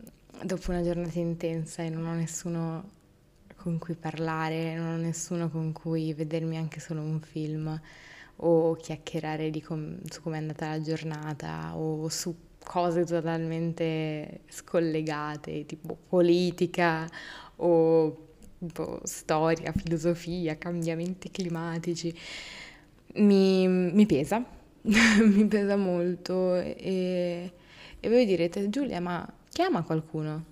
dopo 0.43 0.71
una 0.71 0.81
giornata 0.81 1.19
intensa 1.19 1.83
e 1.83 1.89
non 1.89 2.05
ho 2.05 2.13
nessuno 2.13 2.97
con 3.57 3.77
cui 3.77 3.95
parlare, 3.95 4.75
non 4.75 4.93
ho 4.93 4.97
nessuno 4.97 5.49
con 5.49 5.73
cui 5.73 6.13
vedermi 6.13 6.55
anche 6.55 6.79
solo 6.79 7.01
un 7.01 7.19
film 7.19 7.79
o 8.41 8.75
chiacchierare 8.75 9.51
com- 9.61 9.99
su 10.09 10.21
come 10.21 10.37
è 10.37 10.39
andata 10.39 10.69
la 10.69 10.81
giornata 10.81 11.75
o 11.75 12.07
su 12.07 12.33
cose 12.63 13.03
totalmente 13.05 14.41
scollegate, 14.47 15.65
tipo 15.65 15.97
politica 16.07 17.07
o 17.57 18.27
boh, 18.57 19.01
storia, 19.03 19.71
filosofia, 19.71 20.57
cambiamenti 20.57 21.31
climatici. 21.31 22.15
mi, 23.15 23.67
mi 23.67 24.05
pesa, 24.05 24.43
mi 24.81 25.45
pesa 25.45 25.75
molto 25.75 26.55
e, 26.55 27.51
e 27.99 28.09
voi 28.09 28.25
direte 28.25 28.69
Giulia 28.69 28.99
ma 29.01 29.27
chiama 29.49 29.83
qualcuno, 29.83 30.45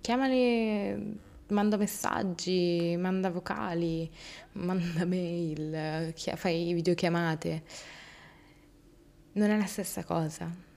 chiamali, 0.00 1.18
manda 1.48 1.76
messaggi, 1.76 2.96
manda 2.98 3.30
vocali, 3.30 4.10
manda 4.52 5.04
mail, 5.04 6.12
fai 6.14 6.72
videochiamate. 6.72 7.62
Non 9.32 9.50
è 9.50 9.56
la 9.56 9.66
stessa 9.66 10.04
cosa. 10.04 10.69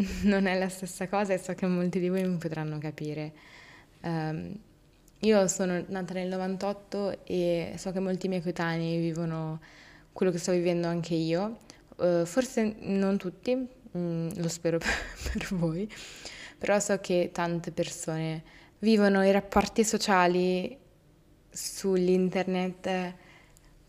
non 0.22 0.46
è 0.46 0.58
la 0.58 0.68
stessa 0.68 1.08
cosa 1.08 1.32
e 1.32 1.38
so 1.38 1.54
che 1.54 1.66
molti 1.66 1.98
di 1.98 2.08
voi 2.08 2.26
mi 2.26 2.36
potranno 2.36 2.78
capire. 2.78 3.32
Um, 4.02 4.58
io 5.20 5.48
sono 5.48 5.84
nata 5.88 6.14
nel 6.14 6.28
98 6.28 7.24
e 7.24 7.74
so 7.76 7.92
che 7.92 8.00
molti 8.00 8.28
miei 8.28 8.40
coetanei 8.40 8.98
vivono 8.98 9.60
quello 10.12 10.32
che 10.32 10.38
sto 10.38 10.52
vivendo 10.52 10.88
anche 10.88 11.14
io, 11.14 11.58
uh, 11.96 12.24
forse 12.24 12.76
non 12.80 13.18
tutti, 13.18 13.54
mm, 13.54 14.28
lo 14.36 14.48
spero 14.48 14.78
per, 14.78 14.88
per 15.32 15.48
voi, 15.50 15.90
però 16.56 16.78
so 16.78 16.98
che 17.00 17.30
tante 17.32 17.70
persone 17.70 18.42
vivono 18.78 19.24
i 19.24 19.30
rapporti 19.30 19.84
sociali 19.84 20.76
sull'internet 21.50 23.14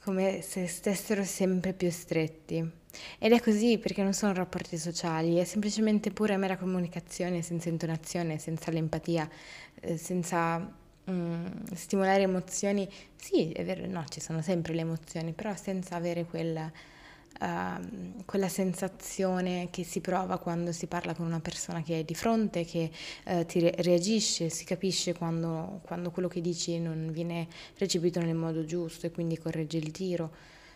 come 0.03 0.41
se 0.41 0.67
stessero 0.67 1.23
sempre 1.23 1.73
più 1.73 1.89
stretti. 1.89 2.79
Ed 3.19 3.31
è 3.31 3.39
così 3.39 3.77
perché 3.77 4.03
non 4.03 4.13
sono 4.13 4.33
rapporti 4.33 4.77
sociali, 4.77 5.37
è 5.37 5.43
semplicemente 5.45 6.11
pura 6.11 6.33
e 6.33 6.37
mera 6.37 6.57
comunicazione 6.57 7.41
senza 7.41 7.69
intonazione, 7.69 8.37
senza 8.37 8.71
l'empatia, 8.71 9.29
eh, 9.79 9.97
senza 9.97 10.59
mm, 11.09 11.45
stimolare 11.73 12.23
emozioni. 12.23 12.87
Sì, 13.15 13.51
è 13.51 13.63
vero, 13.63 13.85
no, 13.87 14.03
ci 14.09 14.19
sono 14.19 14.41
sempre 14.41 14.73
le 14.73 14.81
emozioni, 14.81 15.31
però 15.33 15.55
senza 15.55 15.95
avere 15.95 16.25
quella, 16.25 16.71
uh, 17.41 18.23
quella 18.25 18.49
sensazione 18.49 19.69
che 19.71 19.83
si 19.83 20.01
prova 20.01 20.37
quando 20.39 20.71
si 20.71 20.87
parla 20.87 21.13
con 21.13 21.25
una 21.25 21.39
persona 21.39 21.81
che 21.83 21.99
è 21.99 22.03
di 22.03 22.15
fronte, 22.15 22.65
che 22.65 22.91
uh, 23.27 23.45
ti 23.45 23.59
re- 23.59 23.75
reagisce, 23.77 24.49
si 24.49 24.65
capisce 24.65 25.13
quando, 25.13 25.79
quando 25.83 26.11
quello 26.11 26.27
che 26.27 26.41
dici 26.41 26.79
non 26.79 27.09
viene 27.11 27.47
recepito 27.77 28.19
nel 28.21 28.35
modo 28.35 28.65
giusto 28.65 29.05
e 29.07 29.11
quindi 29.11 29.37
corregge 29.37 29.77
il 29.77 29.91
tiro. 29.91 30.31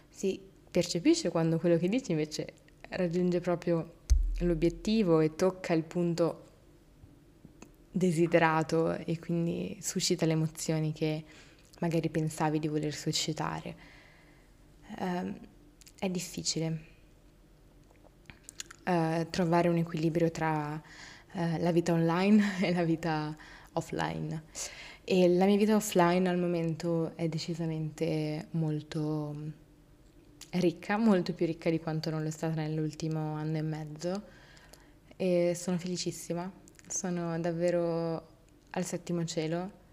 Si 0.09 0.53
percepisce 0.75 1.29
quando 1.29 1.57
quello 1.57 1.77
che 1.77 1.87
dici 1.87 2.11
invece 2.11 2.47
raggiunge 2.89 3.39
proprio 3.39 3.93
l'obiettivo 4.39 5.21
e 5.21 5.33
tocca 5.33 5.71
il 5.71 5.83
punto 5.83 6.43
desiderato 7.89 8.91
e 8.91 9.17
quindi 9.17 9.77
suscita 9.79 10.25
le 10.25 10.33
emozioni 10.33 10.91
che 10.91 11.23
magari 11.79 12.09
pensavi 12.09 12.59
di 12.59 12.67
voler 12.67 12.93
suscitare. 12.93 13.75
Uh, 14.99 15.33
è 15.97 16.09
difficile 16.09 16.79
uh, 18.85 19.29
trovare 19.29 19.69
un 19.69 19.77
equilibrio 19.77 20.29
tra 20.29 20.73
uh, 20.75 21.39
la 21.57 21.71
vita 21.71 21.93
online 21.93 22.59
e 22.59 22.73
la 22.73 22.83
vita 22.83 23.33
offline. 23.71 24.43
E 25.05 25.29
la 25.29 25.45
mia 25.45 25.55
vita 25.55 25.77
offline 25.77 26.27
al 26.27 26.37
momento 26.37 27.15
è 27.15 27.29
decisamente 27.29 28.47
molto 28.51 29.63
ricca, 30.59 30.97
molto 30.97 31.33
più 31.33 31.45
ricca 31.45 31.69
di 31.69 31.79
quanto 31.79 32.09
non 32.09 32.23
l'è 32.23 32.31
stata 32.31 32.61
nell'ultimo 32.61 33.35
anno 33.35 33.57
e 33.57 33.61
mezzo. 33.61 34.23
E 35.15 35.53
sono 35.55 35.77
felicissima, 35.77 36.51
sono 36.87 37.39
davvero 37.39 38.27
al 38.71 38.85
settimo 38.85 39.23
cielo, 39.25 39.83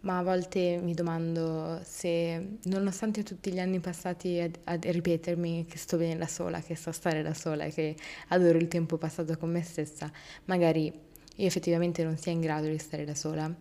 ma 0.00 0.18
a 0.18 0.22
volte 0.22 0.78
mi 0.82 0.94
domando 0.94 1.80
se, 1.84 2.56
nonostante 2.64 3.22
tutti 3.22 3.52
gli 3.52 3.58
anni 3.58 3.80
passati 3.80 4.40
a, 4.40 4.50
a 4.64 4.78
ripetermi 4.80 5.66
che 5.66 5.76
sto 5.76 5.98
bene 5.98 6.16
da 6.16 6.26
sola, 6.26 6.60
che 6.60 6.74
so 6.74 6.90
stare 6.90 7.22
da 7.22 7.34
sola 7.34 7.64
e 7.64 7.70
che 7.70 7.96
adoro 8.28 8.56
il 8.56 8.68
tempo 8.68 8.96
passato 8.96 9.36
con 9.36 9.50
me 9.50 9.62
stessa, 9.62 10.10
magari 10.46 10.86
io 10.86 11.46
effettivamente 11.46 12.02
non 12.02 12.16
sia 12.16 12.32
in 12.32 12.40
grado 12.40 12.66
di 12.68 12.78
stare 12.78 13.04
da 13.04 13.14
sola. 13.14 13.54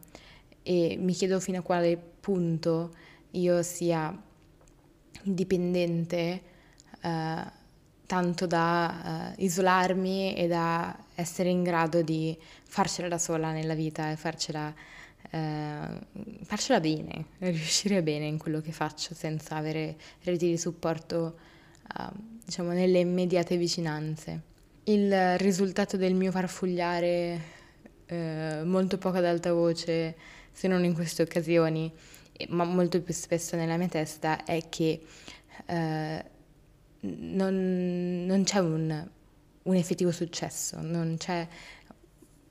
E 0.64 0.98
mi 0.98 1.14
chiedo 1.14 1.40
fino 1.40 1.60
a 1.60 1.62
quale 1.62 1.98
punto 1.98 2.94
io 3.32 3.62
sia 3.64 4.28
dipendente 5.24 6.42
eh, 7.02 7.58
tanto 8.06 8.48
da 8.48 9.34
eh, 9.36 9.44
isolarmi 9.44 10.36
e 10.36 10.48
da 10.48 10.98
essere 11.14 11.50
in 11.50 11.62
grado 11.62 12.02
di 12.02 12.36
farcela 12.64 13.08
da 13.08 13.20
sola 13.20 13.52
nella 13.52 13.76
vita 13.76 14.12
e 14.12 14.16
farcela, 14.16 14.74
eh, 15.30 15.88
farcela 16.44 16.80
bene, 16.80 17.26
riuscire 17.38 18.02
bene 18.02 18.26
in 18.26 18.40
quello 18.40 18.62
che 18.62 18.72
faccio 18.72 19.14
senza 19.14 19.58
avere 19.58 19.96
reti 20.24 20.48
di 20.48 20.58
supporto 20.58 21.38
ehm, 21.98 22.40
diciamo 22.46 22.72
nelle 22.72 23.00
immediate 23.00 23.58
vicinanze. 23.58 24.42
Il 24.86 25.38
risultato 25.38 25.96
del 25.96 26.16
mio 26.16 26.32
farfugliare 26.32 27.42
eh, 28.08 28.62
molto 28.64 28.98
poco 28.98 29.18
ad 29.18 29.26
alta 29.26 29.54
voce, 29.54 30.16
se 30.52 30.68
non 30.68 30.84
in 30.84 30.96
queste 30.96 31.22
occasioni, 31.22 31.94
ma 32.50 32.64
molto 32.64 33.02
più 33.02 33.14
spesso 33.14 33.56
nella 33.56 33.78
mia 33.78 33.88
testa 33.88 34.44
è 34.44 34.70
che 34.70 35.02
eh, 35.66 36.26
non, 37.02 38.26
non, 38.26 38.44
c'è 38.44 38.60
un, 38.60 39.10
un, 39.64 39.76
effettivo 39.76 40.12
successo, 40.12 40.82
non 40.82 41.16
c'è 41.18 41.48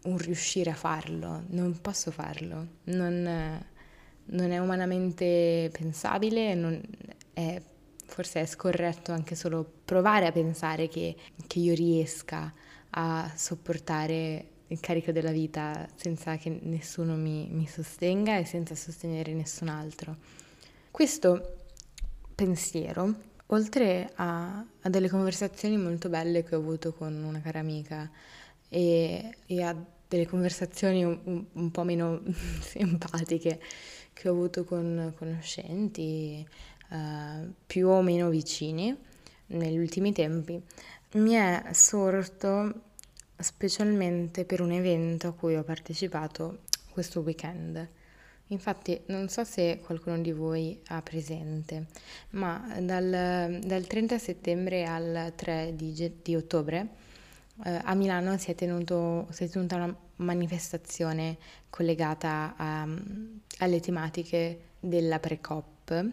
un 0.05 0.18
riuscire 0.18 0.70
a 0.70 0.74
farlo, 0.74 1.44
non 1.48 1.81
posso 1.81 2.11
farlo, 2.11 2.66
non, 2.85 3.64
non 4.24 4.51
è 4.51 4.59
umanamente 4.59 5.70
pensabile, 5.72 6.85
è, 7.33 7.62
forse 8.05 8.40
è 8.40 8.46
scorretto 8.46 9.12
anche 9.12 9.35
solo 9.35 9.70
provare 9.85 10.27
a 10.27 10.33
pensare 10.33 10.88
che, 10.88 11.16
che 11.46 11.59
io 11.59 11.74
riesca 11.74 12.53
a 12.90 13.31
sopportare 13.35 14.57
il 14.68 14.81
carico 14.81 15.12
della 15.12 15.31
vita 15.31 15.87
senza 15.94 16.37
che 16.37 16.59
nessuno 16.62 17.14
mi, 17.14 17.48
mi 17.50 17.66
sostenga 17.66 18.37
e 18.38 18.44
senza 18.44 18.74
sostenere 18.74 19.33
nessun 19.33 19.68
altro. 19.68 20.16
Questo 20.90 21.57
pensiero, 22.35 23.14
oltre 23.46 24.12
a, 24.14 24.59
a, 24.59 24.88
delle 24.88 25.09
conversazioni 25.09 25.76
molto 25.76 26.09
belle 26.09 26.44
che 26.44 26.54
ho 26.54 26.59
avuto 26.59 26.92
con 26.92 27.14
una 27.14 27.40
cara 27.40 27.61
amica 27.61 28.11
e, 28.68 29.35
e 29.46 29.62
a 29.62 29.76
delle 30.09 30.26
conversazioni 30.26 31.04
un, 31.04 31.44
un, 31.52 31.70
po' 31.70 31.85
meno 31.85 32.22
simpatiche 32.61 33.61
che 34.12 34.28
ho 34.28 34.33
avuto 34.33 34.64
con 34.64 35.12
conoscenti 35.16 36.46
uh, 36.90 37.52
più 37.66 37.88
o 37.88 38.00
meno 38.02 38.28
vicini 38.28 38.96
negli 39.48 39.78
ultimi 39.78 40.12
tempi, 40.12 40.61
mi 41.12 41.33
è 41.33 41.68
sorto 41.72 42.88
specialmente 43.38 44.44
per 44.44 44.61
un 44.61 44.72
evento 44.72 45.29
a 45.29 45.33
cui 45.33 45.57
ho 45.57 45.62
partecipato 45.62 46.61
questo 46.90 47.20
weekend. 47.20 47.88
Infatti 48.48 49.01
non 49.07 49.29
so 49.29 49.44
se 49.44 49.81
qualcuno 49.85 50.18
di 50.18 50.33
voi 50.33 50.81
ha 50.88 51.03
presente, 51.03 51.87
ma 52.31 52.77
dal, 52.81 53.59
dal 53.62 53.87
30 53.87 54.18
settembre 54.18 54.87
al 54.87 55.33
3 55.37 55.74
di, 55.77 56.12
di 56.22 56.35
ottobre 56.35 57.07
eh, 57.64 57.81
a 57.83 57.94
Milano 57.94 58.37
si 58.38 58.51
è, 58.51 58.55
tenuto, 58.55 59.27
si 59.31 59.44
è, 59.44 59.48
tenuta 59.48 59.77
una 59.77 59.96
manifestazione 60.16 61.38
collegata 61.70 62.55
a, 62.57 62.87
alle 63.59 63.81
tematiche 63.81 64.61
della 64.79 65.18
Pre-COP, 65.18 66.11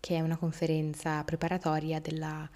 che 0.00 0.16
è 0.16 0.20
una 0.20 0.36
conferenza 0.36 1.22
preparatoria 1.24 2.00
della 2.00 2.48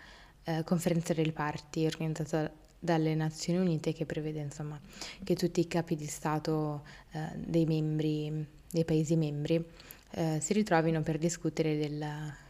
eh, 0.44 0.64
conferenza 0.64 1.12
delle 1.12 1.32
parti 1.32 1.84
organizzata 1.84 2.50
dalle 2.80 3.14
Nazioni 3.14 3.58
Unite 3.58 3.92
che 3.92 4.06
prevede 4.06 4.40
insomma 4.40 4.80
che 5.22 5.36
tutti 5.36 5.60
i 5.60 5.68
capi 5.68 5.94
di 5.94 6.06
Stato 6.06 6.82
eh, 7.12 7.28
dei 7.36 7.66
membri, 7.66 8.44
dei 8.70 8.84
Paesi 8.84 9.16
membri 9.16 9.62
eh, 10.12 10.38
si 10.40 10.52
ritrovino 10.54 11.02
per 11.02 11.18
discutere 11.18 11.76
del, 11.76 12.04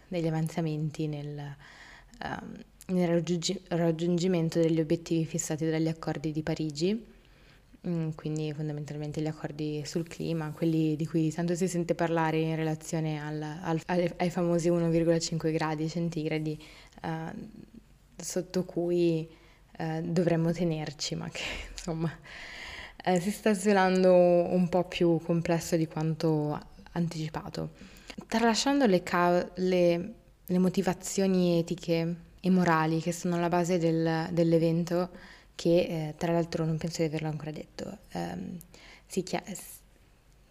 degli 0.08 0.26
avanzamenti 0.26 1.08
nel, 1.08 1.38
eh, 1.38 2.28
nel 2.86 3.08
raggiungi, 3.08 3.60
raggiungimento 3.68 4.60
degli 4.60 4.80
obiettivi 4.80 5.24
fissati 5.24 5.68
dagli 5.68 5.88
accordi 5.88 6.32
di 6.32 6.42
Parigi, 6.42 7.04
mm, 7.86 8.10
quindi 8.14 8.52
fondamentalmente 8.54 9.20
gli 9.20 9.26
accordi 9.26 9.82
sul 9.84 10.06
clima, 10.06 10.52
quelli 10.52 10.96
di 10.96 11.06
cui 11.06 11.30
tanto 11.32 11.54
si 11.54 11.68
sente 11.68 11.94
parlare 11.94 12.38
in 12.38 12.56
relazione 12.56 13.20
al, 13.20 13.42
al, 13.42 13.80
ai 14.16 14.30
famosi 14.30 14.70
1,5 14.70 15.52
gradi 15.52 15.88
centigradi, 15.88 16.62
eh, 17.02 17.32
sotto 18.16 18.64
cui 18.64 19.28
eh, 19.80 20.02
dovremmo 20.02 20.52
tenerci, 20.52 21.14
ma 21.14 21.28
che 21.30 21.42
insomma 21.72 22.12
eh, 23.04 23.18
si 23.20 23.30
sta 23.30 23.54
svelando 23.54 24.12
un 24.14 24.68
po' 24.68 24.84
più 24.84 25.18
complesso 25.22 25.76
di 25.76 25.86
quanto 25.86 26.58
anticipato. 26.92 27.70
Tralasciando 28.26 28.86
le, 28.86 29.02
ca- 29.02 29.48
le, 29.56 30.14
le 30.44 30.58
motivazioni 30.58 31.58
etiche 31.58 32.16
e 32.40 32.50
morali 32.50 33.00
che 33.00 33.12
sono 33.12 33.36
alla 33.36 33.48
base 33.48 33.78
del, 33.78 34.28
dell'evento, 34.32 35.10
che 35.54 36.08
eh, 36.08 36.14
tra 36.16 36.32
l'altro 36.32 36.64
non 36.64 36.76
penso 36.76 37.00
di 37.02 37.08
averlo 37.08 37.28
ancora 37.28 37.50
detto, 37.50 37.98
ehm, 38.12 38.58
si, 39.06 39.22
chia- 39.22 39.42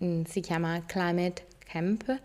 mm, 0.04 0.24
si 0.24 0.40
chiama 0.42 0.84
Climate 0.86 1.46
Camp 1.60 2.22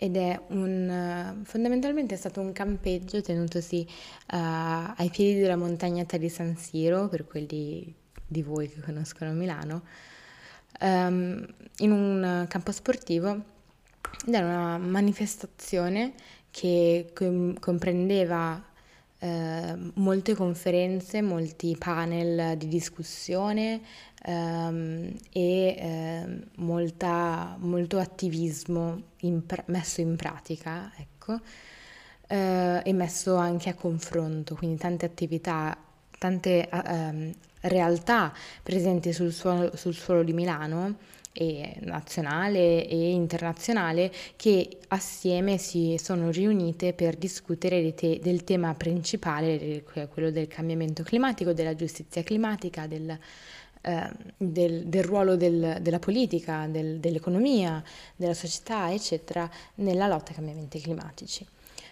ed 0.00 0.16
è 0.16 0.40
un, 0.48 1.40
fondamentalmente 1.42 2.14
è 2.14 2.16
stato 2.16 2.40
un 2.40 2.52
campeggio 2.52 3.20
tenutosi 3.20 3.84
uh, 4.32 4.36
ai 4.96 5.10
piedi 5.10 5.40
della 5.40 5.56
montagnata 5.56 6.16
di 6.16 6.28
San 6.28 6.56
Siro, 6.56 7.08
per 7.08 7.26
quelli 7.26 7.92
di 8.24 8.42
voi 8.42 8.68
che 8.68 8.80
conoscono 8.80 9.32
Milano, 9.32 9.82
um, 10.80 11.44
in 11.78 11.90
un 11.90 12.46
campo 12.48 12.70
sportivo 12.70 13.56
ed 14.24 14.34
era 14.34 14.46
una 14.46 14.78
manifestazione 14.78 16.14
che 16.50 17.10
com- 17.12 17.58
comprendeva 17.58 18.67
eh, 19.18 19.76
molte 19.94 20.34
conferenze, 20.34 21.22
molti 21.22 21.76
panel 21.78 22.56
di 22.56 22.68
discussione 22.68 23.80
ehm, 24.24 25.16
e 25.32 25.76
eh, 25.78 26.40
molta, 26.56 27.56
molto 27.58 27.98
attivismo 27.98 29.02
in 29.22 29.44
pra- 29.44 29.64
messo 29.66 30.00
in 30.00 30.16
pratica, 30.16 30.92
ecco, 30.96 31.40
eh, 32.28 32.80
e 32.84 32.92
messo 32.92 33.36
anche 33.36 33.70
a 33.70 33.74
confronto, 33.74 34.54
quindi 34.54 34.78
tante 34.78 35.04
attività, 35.06 35.76
tante 36.18 36.68
ehm, 36.68 37.32
realtà 37.62 38.32
presenti 38.62 39.12
sul 39.12 39.32
suolo, 39.32 39.76
sul 39.76 39.94
suolo 39.94 40.22
di 40.22 40.32
Milano 40.32 40.96
e 41.40 41.76
nazionale 41.82 42.88
e 42.88 43.10
internazionale 43.12 44.10
che 44.34 44.78
assieme 44.88 45.56
si 45.56 45.96
sono 46.02 46.30
riunite 46.30 46.92
per 46.94 47.14
discutere 47.14 47.94
te- 47.94 48.18
del 48.20 48.42
tema 48.42 48.74
principale, 48.74 49.84
quello 50.10 50.32
del 50.32 50.48
cambiamento 50.48 51.04
climatico, 51.04 51.52
della 51.52 51.76
giustizia 51.76 52.24
climatica, 52.24 52.88
del, 52.88 53.16
eh, 53.82 54.10
del, 54.36 54.86
del 54.86 55.04
ruolo 55.04 55.36
del, 55.36 55.78
della 55.80 56.00
politica, 56.00 56.66
del, 56.66 56.98
dell'economia, 56.98 57.80
della 58.16 58.34
società, 58.34 58.92
eccetera, 58.92 59.48
nella 59.76 60.08
lotta 60.08 60.30
ai 60.30 60.34
cambiamenti 60.34 60.80
climatici. 60.80 61.46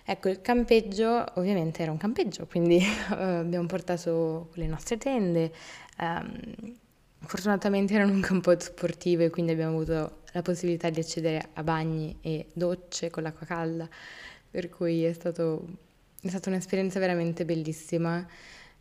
Ecco, 0.04 0.28
il 0.28 0.40
campeggio 0.40 1.24
ovviamente 1.35 1.82
era 1.82 1.92
un 1.92 1.98
campeggio, 1.98 2.46
quindi 2.46 2.82
abbiamo 3.11 3.66
portato 3.66 4.48
le 4.54 4.66
nostre 4.66 4.96
tende. 4.98 5.52
Um, 6.00 6.74
Fortunatamente 7.18 7.94
erano 7.94 8.12
un 8.12 8.20
campo 8.20 8.59
sportivo 8.59 9.22
e 9.22 9.31
quindi 9.31 9.52
abbiamo 9.52 9.76
avuto 9.76 10.22
la 10.33 10.42
possibilità 10.42 10.90
di 10.90 11.00
accedere 11.00 11.48
a 11.55 11.62
bagni 11.62 12.18
e 12.20 12.46
docce 12.52 13.11
con 13.11 13.22
l'acqua 13.22 13.46
calda, 13.46 13.88
per 14.50 14.68
cui 14.68 15.05
è, 15.05 15.12
stato, 15.12 15.66
è 16.20 16.29
stata 16.29 16.50
un'esperienza 16.50 16.98
veramente 16.98 17.44
bellissima. 17.44 18.24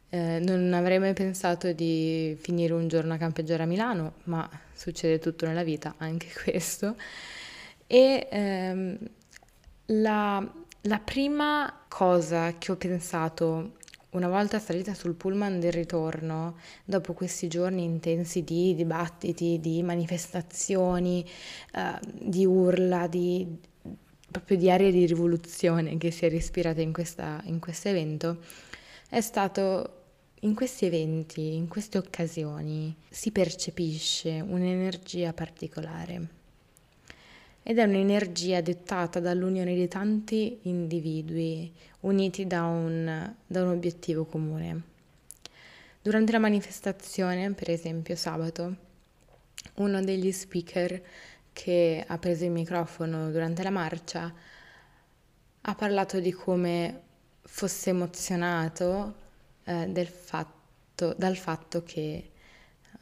Eh, 0.09 0.39
non 0.39 0.73
avrei 0.73 0.99
mai 0.99 1.13
pensato 1.13 1.71
di 1.71 2.37
finire 2.39 2.73
un 2.73 2.87
giorno 2.87 3.13
a 3.13 3.17
campeggiare 3.17 3.63
a 3.63 3.65
Milano, 3.65 4.15
ma 4.25 4.47
succede 4.73 5.19
tutto 5.19 5.45
nella 5.45 5.63
vita, 5.63 5.95
anche 5.97 6.27
questo. 6.43 6.95
E 7.87 8.27
ehm, 8.29 8.97
la, 9.87 10.53
la 10.81 10.99
prima 10.99 11.85
cosa 11.87 12.57
che 12.57 12.71
ho 12.71 12.75
pensato 12.75 13.77
una 14.15 14.29
volta 14.29 14.59
salita 14.59 14.93
sul 14.93 15.13
pullman 15.13 15.59
del 15.59 15.73
ritorno, 15.73 16.57
dopo 16.85 17.13
questi 17.13 17.47
giorni 17.47 17.83
intensi 17.83 18.43
di 18.43 18.73
dibattiti, 18.73 19.59
di 19.59 19.83
manifestazioni, 19.83 21.25
eh, 21.73 21.99
di 22.01 22.45
urla, 22.45 23.07
di, 23.07 23.45
proprio 24.31 24.57
di 24.57 24.71
aria 24.71 24.91
di 24.91 25.05
rivoluzione 25.05 25.97
che 25.97 26.11
si 26.11 26.25
è 26.25 26.29
respirata 26.29 26.81
in, 26.81 26.93
questa, 26.93 27.41
in 27.45 27.59
questo 27.59 27.89
evento, 27.89 28.39
è 29.09 29.21
stato 29.21 30.01
in 30.41 30.53
questi 30.55 30.85
eventi, 30.85 31.55
in 31.55 31.67
queste 31.67 31.97
occasioni, 31.97 32.95
si 33.09 33.31
percepisce 33.31 34.41
un'energia 34.41 35.33
particolare 35.33 36.34
ed 37.67 37.79
è 37.79 37.83
un'energia 37.83 38.61
dettata 38.61 39.19
dall'unione 39.19 39.73
di 39.73 39.87
tanti 39.87 40.59
individui 40.63 41.73
uniti 42.01 42.45
da 42.45 42.65
un, 42.65 43.33
da 43.47 43.63
un 43.63 43.69
obiettivo 43.69 44.25
comune. 44.25 44.81
Durante 45.99 46.31
la 46.31 46.37
manifestazione, 46.37 47.51
per 47.53 47.71
esempio 47.71 48.15
sabato, 48.15 48.75
uno 49.77 49.99
degli 50.03 50.31
speaker 50.31 51.01
che 51.53 52.05
ha 52.07 52.17
preso 52.19 52.43
il 52.45 52.51
microfono 52.51 53.31
durante 53.31 53.63
la 53.63 53.71
marcia 53.71 54.31
ha 55.61 55.73
parlato 55.73 56.19
di 56.19 56.31
come 56.33 57.01
fosse 57.41 57.89
emozionato 57.89 59.15
eh, 59.63 60.05
fatto, 60.05 61.15
dal 61.17 61.35
fatto 61.35 61.81
che 61.81 62.29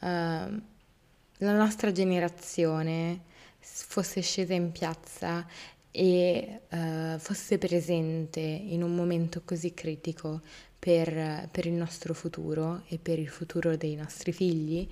la 0.00 1.52
nostra 1.54 1.92
generazione 1.92 3.32
fosse 3.64 4.20
scesa 4.20 4.52
in 4.52 4.70
piazza 4.72 5.46
e 5.90 6.60
uh, 6.70 7.18
fosse 7.18 7.56
presente 7.56 8.40
in 8.40 8.82
un 8.82 8.94
momento 8.94 9.42
così 9.44 9.72
critico 9.72 10.42
per, 10.78 11.48
per, 11.50 11.66
il 11.66 11.72
nostro 11.72 12.14
futuro 12.14 12.82
e 12.88 12.98
per 12.98 13.18
il 13.18 13.28
futuro 13.28 13.76
dei 13.76 13.94
nostri 13.94 14.32
figli 14.32 14.86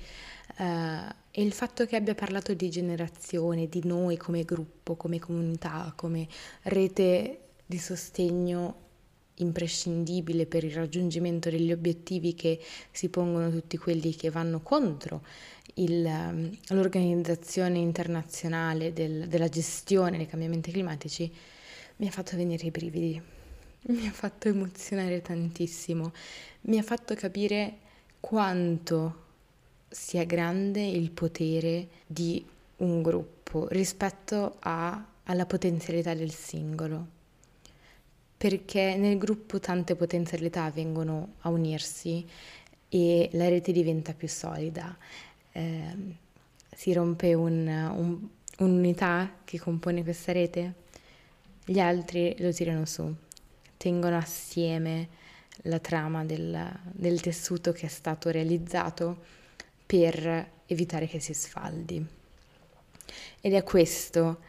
uh, 0.58 0.62
e 0.62 1.42
il 1.42 1.52
fatto 1.52 1.86
che 1.86 1.96
abbia 1.96 2.14
parlato 2.14 2.54
di 2.54 2.70
generazione, 2.70 3.68
di 3.68 3.82
noi 3.84 4.16
come 4.16 4.44
gruppo, 4.44 4.94
come 4.94 5.18
comunità, 5.18 5.92
come 5.96 6.26
rete 6.62 7.40
di 7.66 7.78
sostegno 7.78 8.90
imprescindibile 9.42 10.46
per 10.46 10.64
il 10.64 10.72
raggiungimento 10.72 11.50
degli 11.50 11.72
obiettivi 11.72 12.34
che 12.34 12.58
si 12.90 13.08
pongono 13.08 13.50
tutti 13.50 13.76
quelli 13.76 14.14
che 14.14 14.30
vanno 14.30 14.60
contro 14.60 15.22
il, 15.74 16.04
um, 16.04 16.50
l'Organizzazione 16.68 17.78
internazionale 17.78 18.92
del, 18.92 19.28
della 19.28 19.48
gestione 19.48 20.16
dei 20.16 20.26
cambiamenti 20.26 20.70
climatici, 20.70 21.32
mi 21.96 22.06
ha 22.06 22.10
fatto 22.10 22.36
venire 22.36 22.66
i 22.66 22.70
brividi, 22.70 23.20
mi 23.88 24.06
ha 24.06 24.12
fatto 24.12 24.48
emozionare 24.48 25.20
tantissimo, 25.22 26.12
mi 26.62 26.78
ha 26.78 26.82
fatto 26.82 27.14
capire 27.14 27.78
quanto 28.20 29.20
sia 29.88 30.24
grande 30.24 30.82
il 30.84 31.10
potere 31.10 31.88
di 32.06 32.44
un 32.78 33.02
gruppo 33.02 33.68
rispetto 33.68 34.56
a, 34.60 35.04
alla 35.24 35.46
potenzialità 35.46 36.14
del 36.14 36.32
singolo 36.32 37.20
perché 38.42 38.96
nel 38.96 39.18
gruppo 39.18 39.60
tante 39.60 39.94
potenzialità 39.94 40.68
vengono 40.72 41.34
a 41.42 41.48
unirsi 41.48 42.28
e 42.88 43.28
la 43.34 43.48
rete 43.48 43.70
diventa 43.70 44.14
più 44.14 44.26
solida. 44.26 44.98
Eh, 45.52 45.96
si 46.68 46.92
rompe 46.92 47.34
un, 47.34 47.68
un, 47.68 48.28
un'unità 48.58 49.32
che 49.44 49.60
compone 49.60 50.02
questa 50.02 50.32
rete, 50.32 50.74
gli 51.64 51.78
altri 51.78 52.34
lo 52.40 52.52
tirano 52.52 52.84
su, 52.84 53.14
tengono 53.76 54.16
assieme 54.16 55.08
la 55.62 55.78
trama 55.78 56.24
del, 56.24 56.80
del 56.90 57.20
tessuto 57.20 57.70
che 57.70 57.86
è 57.86 57.90
stato 57.90 58.30
realizzato 58.30 59.22
per 59.86 60.50
evitare 60.66 61.06
che 61.06 61.20
si 61.20 61.32
sfaldi. 61.32 62.04
Ed 63.40 63.54
è 63.54 63.62
questo 63.62 64.40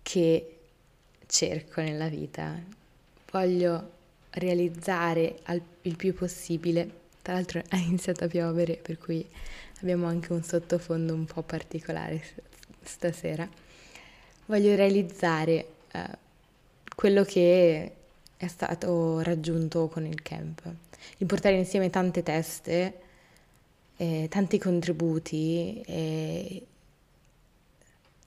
che 0.00 0.60
cerco 1.26 1.82
nella 1.82 2.08
vita, 2.08 2.82
voglio 3.34 3.90
realizzare 4.30 5.40
al, 5.44 5.60
il 5.82 5.96
più 5.96 6.14
possibile. 6.14 7.02
Tra 7.20 7.34
l'altro 7.34 7.62
ha 7.70 7.76
iniziato 7.76 8.24
a 8.24 8.28
piovere, 8.28 8.76
per 8.76 8.98
cui 8.98 9.26
abbiamo 9.80 10.06
anche 10.06 10.32
un 10.32 10.42
sottofondo 10.42 11.12
un 11.12 11.24
po' 11.24 11.42
particolare 11.42 12.22
stasera. 12.82 13.48
Voglio 14.46 14.76
realizzare 14.76 15.66
eh, 15.90 16.08
quello 16.94 17.24
che 17.24 17.92
è 18.36 18.46
stato 18.46 19.20
raggiunto 19.20 19.88
con 19.88 20.06
il 20.06 20.22
camp, 20.22 20.62
il 21.18 21.26
portare 21.26 21.56
insieme 21.56 21.90
tante 21.90 22.22
teste, 22.22 23.00
eh, 23.96 24.26
tanti 24.30 24.58
contributi 24.58 25.80
e 25.86 26.66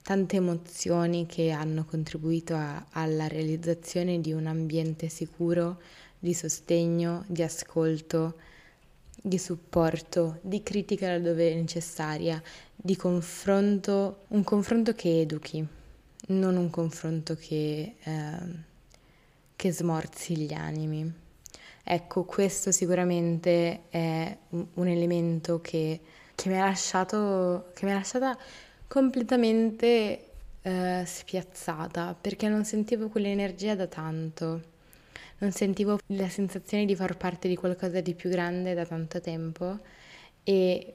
tante 0.08 0.36
emozioni 0.36 1.26
che 1.26 1.50
hanno 1.50 1.84
contribuito 1.84 2.54
a, 2.54 2.86
alla 2.92 3.28
realizzazione 3.28 4.22
di 4.22 4.32
un 4.32 4.46
ambiente 4.46 5.10
sicuro, 5.10 5.82
di 6.18 6.32
sostegno, 6.32 7.24
di 7.26 7.42
ascolto, 7.42 8.36
di 9.20 9.36
supporto, 9.36 10.38
di 10.40 10.62
critica 10.62 11.08
laddove 11.08 11.52
è 11.52 11.54
necessaria, 11.54 12.42
di 12.74 12.96
confronto, 12.96 14.20
un 14.28 14.42
confronto 14.44 14.94
che 14.94 15.20
educhi, 15.20 15.62
non 16.28 16.56
un 16.56 16.70
confronto 16.70 17.34
che, 17.34 17.96
eh, 18.02 18.38
che 19.56 19.72
smorzi 19.72 20.38
gli 20.38 20.54
animi. 20.54 21.12
Ecco, 21.84 22.24
questo 22.24 22.72
sicuramente 22.72 23.82
è 23.90 24.38
un, 24.48 24.88
elemento 24.88 25.60
che, 25.60 26.00
che, 26.34 26.48
mi 26.48 26.58
ha 26.58 26.64
lasciato, 26.64 27.72
che 27.74 27.84
mi 27.84 27.92
ha 27.92 27.96
lasciata 27.96 28.38
completamente 28.88 30.30
eh, 30.62 31.02
spiazzata 31.06 32.16
perché 32.20 32.48
non 32.48 32.64
sentivo 32.64 33.08
quell'energia 33.08 33.74
da 33.74 33.86
tanto. 33.86 34.76
Non 35.38 35.52
sentivo 35.52 36.00
la 36.06 36.28
sensazione 36.28 36.84
di 36.84 36.96
far 36.96 37.16
parte 37.16 37.46
di 37.46 37.54
qualcosa 37.54 38.00
di 38.00 38.14
più 38.14 38.28
grande 38.28 38.74
da 38.74 38.84
tanto 38.84 39.20
tempo 39.20 39.78
e 40.42 40.94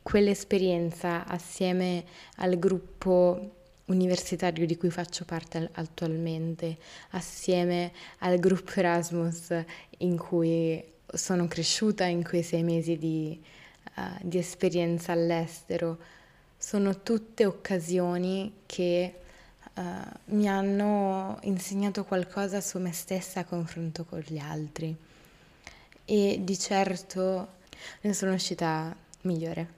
quell'esperienza 0.00 1.26
assieme 1.26 2.04
al 2.36 2.56
gruppo 2.58 3.62
universitario 3.86 4.64
di 4.66 4.76
cui 4.76 4.90
faccio 4.90 5.24
parte 5.24 5.68
attualmente, 5.72 6.76
assieme 7.10 7.92
al 8.18 8.38
gruppo 8.38 8.72
Erasmus 8.76 9.52
in 9.98 10.16
cui 10.16 10.82
sono 11.06 11.46
cresciuta 11.48 12.04
in 12.04 12.22
quei 12.22 12.42
sei 12.42 12.62
mesi 12.62 12.96
di, 12.96 13.42
uh, 13.96 14.02
di 14.22 14.38
esperienza 14.38 15.12
all'estero, 15.12 15.98
sono 16.64 17.02
tutte 17.02 17.44
occasioni 17.44 18.60
che 18.64 19.14
uh, 19.74 19.82
mi 20.34 20.48
hanno 20.48 21.38
insegnato 21.42 22.04
qualcosa 22.04 22.62
su 22.62 22.78
me 22.78 22.90
stessa 22.90 23.40
a 23.40 23.44
confronto 23.44 24.06
con 24.06 24.20
gli 24.20 24.38
altri. 24.38 24.96
E 26.06 26.38
di 26.40 26.58
certo 26.58 27.56
ne 28.00 28.14
sono 28.14 28.32
uscita 28.32 28.96
migliore. 29.22 29.68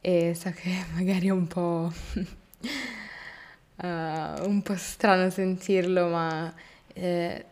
E 0.00 0.34
so 0.34 0.50
che 0.50 0.86
magari 0.94 1.28
è 1.28 1.30
un 1.30 1.46
po', 1.46 1.92
uh, 3.76 3.84
un 4.50 4.62
po' 4.64 4.76
strano 4.76 5.30
sentirlo, 5.30 6.08
ma 6.08 6.52
eh, 6.94 7.44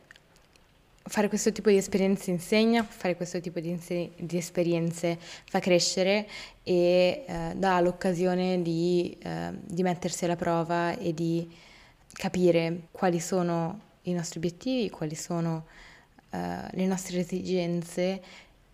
fare 1.09 1.29
questo 1.29 1.51
tipo 1.53 1.71
di 1.71 1.77
esperienze 1.77 2.31
insegna, 2.31 2.85
fare 2.85 3.17
questo 3.17 3.41
tipo 3.41 3.61
di, 3.61 3.71
inse- 3.71 4.11
di 4.17 4.37
esperienze 4.37 5.19
fa 5.19 5.59
crescere 5.59 6.29
e 6.63 7.25
eh, 7.27 7.53
dà 7.57 7.81
l'occasione 7.81 8.61
di, 8.63 9.17
eh, 9.23 9.53
di, 9.65 9.83
mettersi 9.83 10.27
alla 10.27 10.37
prova 10.37 10.97
e 10.97 11.15
di 11.15 11.51
capire 12.13 12.89
quali 12.91 13.21
sono 13.21 13.81
i 14.03 14.13
nostri 14.13 14.39
obiettivi, 14.39 14.91
quali 14.91 15.15
sono 15.15 15.67
eh, 16.31 16.39
le 16.71 16.87
nostre 16.87 17.21
esigenze 17.21 18.23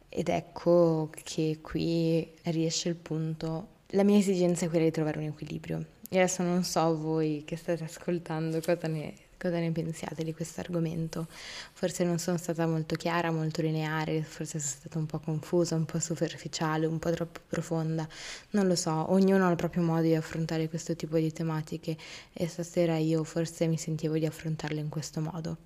ed 0.08 0.28
ecco 0.28 1.10
che 1.22 1.58
qui 1.62 2.28
riesce 2.44 2.88
il 2.88 2.96
punto. 2.96 3.68
La 3.88 4.02
mia 4.02 4.18
esigenza 4.18 4.64
è 4.64 4.68
quella 4.68 4.84
di 4.84 4.90
trovare 4.90 5.18
un 5.18 5.26
equilibrio. 5.26 5.84
E 6.08 6.18
adesso 6.18 6.42
non 6.42 6.62
so 6.64 6.96
voi 6.96 7.42
che 7.44 7.56
state 7.56 7.84
ascoltando 7.84 8.60
cosa 8.60 8.86
ne 8.86 9.14
Cosa 9.44 9.58
ne 9.58 9.72
pensiate 9.72 10.24
di 10.24 10.32
questo 10.32 10.60
argomento? 10.60 11.26
Forse 11.28 12.02
non 12.02 12.18
sono 12.18 12.38
stata 12.38 12.66
molto 12.66 12.96
chiara, 12.96 13.30
molto 13.30 13.60
lineare, 13.60 14.22
forse 14.22 14.58
sono 14.58 14.72
stata 14.78 14.96
un 14.96 15.04
po' 15.04 15.18
confusa, 15.18 15.74
un 15.74 15.84
po' 15.84 15.98
superficiale, 15.98 16.86
un 16.86 16.98
po' 16.98 17.10
troppo 17.10 17.40
profonda, 17.46 18.08
non 18.52 18.66
lo 18.66 18.74
so, 18.74 19.12
ognuno 19.12 19.46
ha 19.46 19.50
il 19.50 19.56
proprio 19.56 19.82
modo 19.82 20.00
di 20.00 20.14
affrontare 20.14 20.70
questo 20.70 20.96
tipo 20.96 21.18
di 21.18 21.30
tematiche 21.30 21.94
e 22.32 22.48
stasera 22.48 22.96
io 22.96 23.22
forse 23.22 23.66
mi 23.66 23.76
sentivo 23.76 24.16
di 24.16 24.24
affrontarle 24.24 24.80
in 24.80 24.88
questo 24.88 25.20
modo. 25.20 25.58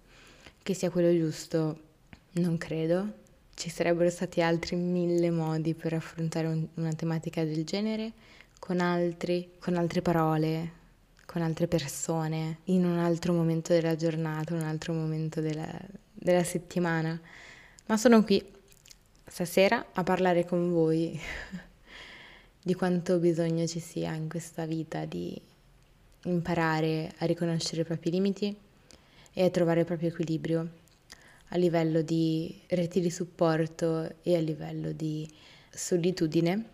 Che 0.61 0.75
sia 0.75 0.91
quello 0.91 1.17
giusto, 1.17 1.81
non 2.33 2.59
credo, 2.59 3.13
ci 3.55 3.71
sarebbero 3.71 4.11
stati 4.11 4.43
altri 4.43 4.75
mille 4.75 5.31
modi 5.31 5.75
per 5.75 5.93
affrontare 5.93 6.49
un, 6.49 6.67
una 6.75 6.95
tematica 6.95 7.45
del 7.45 7.65
genere, 7.65 8.11
con 8.59 8.81
altri, 8.81 9.53
con 9.61 9.77
altre 9.77 10.03
parole, 10.03 10.78
con 11.31 11.43
altre 11.43 11.69
persone, 11.69 12.61
in 12.65 12.87
un 12.87 12.97
altro 12.97 13.35
momento 13.35 13.75
della 13.75 13.97
giornata, 13.97 14.55
un 14.55 14.63
altro 14.63 14.95
momento 14.95 15.43
della, 15.43 15.71
della 16.11 16.43
settimana. 16.43 17.21
Ma 17.85 17.99
sono 17.99 18.25
qui 18.25 18.43
stasera 19.27 19.89
a 19.93 20.03
parlare 20.03 20.47
con 20.47 20.71
voi 20.73 21.21
di 22.63 22.73
quanto 22.73 23.19
bisogno 23.19 23.67
ci 23.67 23.79
sia 23.79 24.15
in 24.15 24.27
questa 24.27 24.65
vita 24.65 25.05
di 25.05 25.39
imparare 26.23 27.13
a 27.19 27.27
riconoscere 27.27 27.83
i 27.83 27.85
propri 27.85 28.11
limiti 28.11 28.57
e 29.35 29.45
a 29.45 29.51
trovare 29.51 29.81
il 29.81 29.87
proprio 29.87 30.09
equilibrio 30.09 30.67
a 31.49 31.59
livello 31.59 32.01
di 32.01 32.59
reti 32.69 33.01
di 33.01 33.11
supporto 33.11 34.15
e 34.23 34.35
a 34.35 34.41
livello 34.41 34.93
di 34.93 35.31
solitudine, 35.69 36.65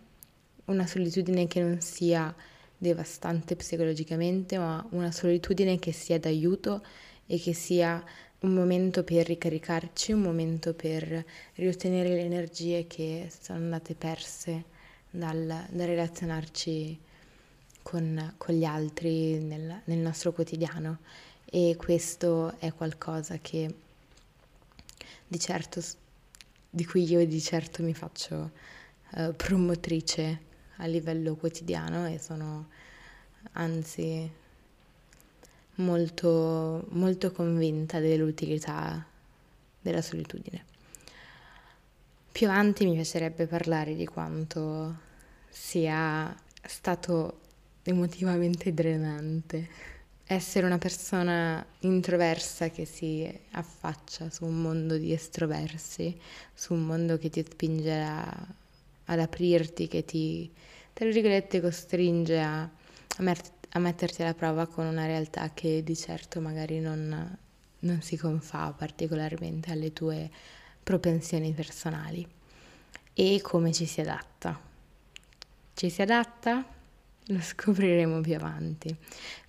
una 0.65 0.87
solitudine 0.87 1.45
che 1.47 1.59
non 1.59 1.81
sia 1.81 2.33
devastante 2.77 3.55
psicologicamente, 3.55 4.57
ma 4.57 4.85
una 4.91 5.11
solitudine 5.11 5.79
che 5.79 5.91
sia 5.91 6.19
d'aiuto 6.19 6.83
e 7.25 7.39
che 7.39 7.53
sia 7.53 8.03
un 8.39 8.53
momento 8.53 9.03
per 9.03 9.25
ricaricarci, 9.25 10.11
un 10.11 10.21
momento 10.21 10.73
per 10.73 11.25
riottenere 11.55 12.09
le 12.09 12.21
energie 12.21 12.85
che 12.87 13.31
sono 13.41 13.59
andate 13.59 13.95
perse 13.95 14.65
dal, 15.09 15.65
dal 15.69 15.87
relazionarci 15.87 16.99
con, 17.81 18.33
con, 18.37 18.55
gli 18.55 18.65
altri 18.65 19.39
nel, 19.39 19.81
nel 19.85 19.97
nostro 19.97 20.31
quotidiano. 20.31 20.99
E 21.45 21.75
questo 21.77 22.57
è 22.59 22.73
qualcosa 22.73 23.37
che 23.39 23.73
di 25.27 25.39
certo, 25.39 25.81
di 26.69 26.85
cui 26.85 27.03
io 27.09 27.25
di 27.25 27.41
certo 27.41 27.81
mi 27.81 27.93
faccio 27.93 28.51
uh, 29.11 29.33
promotrice 29.35 30.53
a 30.77 30.85
livello 30.85 31.35
quotidiano 31.35 32.07
e 32.07 32.19
sono 32.19 32.67
anzi 33.53 34.29
molto, 35.75 36.85
molto 36.89 37.31
convinta 37.31 37.99
dell'utilità 37.99 39.05
della 39.81 40.01
solitudine. 40.01 40.63
Più 42.31 42.47
avanti 42.49 42.85
mi 42.85 42.93
piacerebbe 42.93 43.47
parlare 43.47 43.95
di 43.95 44.05
quanto 44.05 44.97
sia 45.49 46.35
stato 46.61 47.39
emotivamente 47.83 48.73
drenante 48.73 49.93
essere 50.27 50.65
una 50.65 50.79
persona 50.79 51.63
introversa 51.81 52.69
che 52.69 52.85
si 52.85 53.31
affaccia 53.51 54.29
su 54.31 54.45
un 54.45 54.59
mondo 54.59 54.97
di 54.97 55.13
estroversi, 55.13 56.19
su 56.53 56.73
un 56.73 56.83
mondo 56.83 57.17
che 57.17 57.29
ti 57.29 57.45
spinge 57.47 58.01
a 58.01 58.47
ad 59.05 59.19
aprirti, 59.19 59.87
che 59.87 60.05
ti, 60.05 60.51
tra 60.93 61.05
virgolette, 61.05 61.61
costringe 61.61 62.39
a, 62.39 62.61
a, 62.61 62.69
met- 63.21 63.67
a, 63.71 63.79
metterti 63.79 64.21
alla 64.21 64.33
prova 64.33 64.67
con 64.67 64.85
una 64.85 65.05
realtà 65.05 65.51
che 65.53 65.83
di 65.83 65.95
certo 65.95 66.39
magari 66.39 66.79
non, 66.79 67.37
non 67.79 68.01
si 68.01 68.17
confà 68.17 68.71
particolarmente 68.71 69.71
alle 69.71 69.93
tue 69.93 70.29
propensioni 70.81 71.51
personali. 71.53 72.27
E 73.13 73.39
come 73.41 73.71
ci 73.71 73.85
si 73.85 74.01
adatta? 74.01 74.59
Ci 75.73 75.89
si 75.89 76.01
adatta? 76.01 76.65
Lo 77.29 77.39
scopriremo 77.41 78.21
più 78.21 78.35
avanti. 78.35 78.95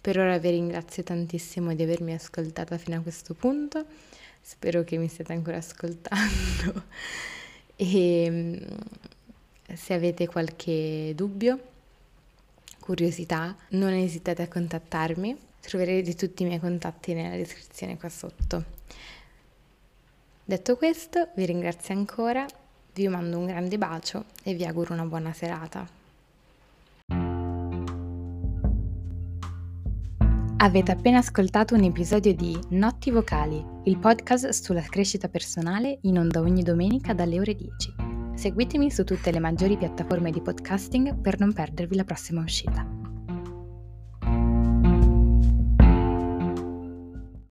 Per 0.00 0.18
ora 0.18 0.38
vi 0.38 0.50
ringrazio 0.50 1.02
tantissimo 1.02 1.74
di 1.74 1.82
avermi 1.82 2.14
ascoltata 2.14 2.78
fino 2.78 2.96
a 2.96 3.00
questo 3.00 3.34
punto. 3.34 3.84
Spero 4.40 4.84
che 4.84 4.96
mi 4.96 5.08
stiate 5.08 5.32
ancora 5.32 5.56
ascoltando. 5.58 6.84
E 7.78 8.58
se 9.74 9.94
avete 9.94 10.26
qualche 10.26 11.12
dubbio, 11.14 11.60
curiosità, 12.80 13.54
non 13.70 13.92
esitate 13.92 14.42
a 14.42 14.48
contattarmi. 14.48 15.36
Troverete 15.60 16.14
tutti 16.14 16.44
i 16.44 16.46
miei 16.46 16.60
contatti 16.60 17.12
nella 17.12 17.34
descrizione 17.34 17.96
qua 17.96 18.08
sotto. 18.08 18.64
Detto 20.44 20.76
questo, 20.76 21.30
vi 21.34 21.44
ringrazio 21.44 21.94
ancora, 21.94 22.46
vi 22.94 23.08
mando 23.08 23.38
un 23.38 23.46
grande 23.46 23.76
bacio 23.76 24.26
e 24.44 24.54
vi 24.54 24.64
auguro 24.64 24.94
una 24.94 25.04
buona 25.04 25.32
serata. 25.32 25.86
Avete 30.58 30.90
appena 30.90 31.18
ascoltato 31.18 31.74
un 31.74 31.82
episodio 31.82 32.34
di 32.34 32.58
Notti 32.70 33.10
Vocali, 33.10 33.62
il 33.84 33.98
podcast 33.98 34.48
sulla 34.48 34.82
crescita 34.82 35.28
personale 35.28 35.98
in 36.02 36.18
onda 36.18 36.40
ogni 36.40 36.62
domenica 36.62 37.12
dalle 37.12 37.40
ore 37.40 37.54
10. 37.54 38.25
Seguitemi 38.36 38.90
su 38.90 39.02
tutte 39.02 39.32
le 39.32 39.40
maggiori 39.40 39.78
piattaforme 39.78 40.30
di 40.30 40.42
podcasting 40.42 41.18
per 41.22 41.40
non 41.40 41.54
perdervi 41.54 41.96
la 41.96 42.04
prossima 42.04 42.42
uscita. 42.42 43.05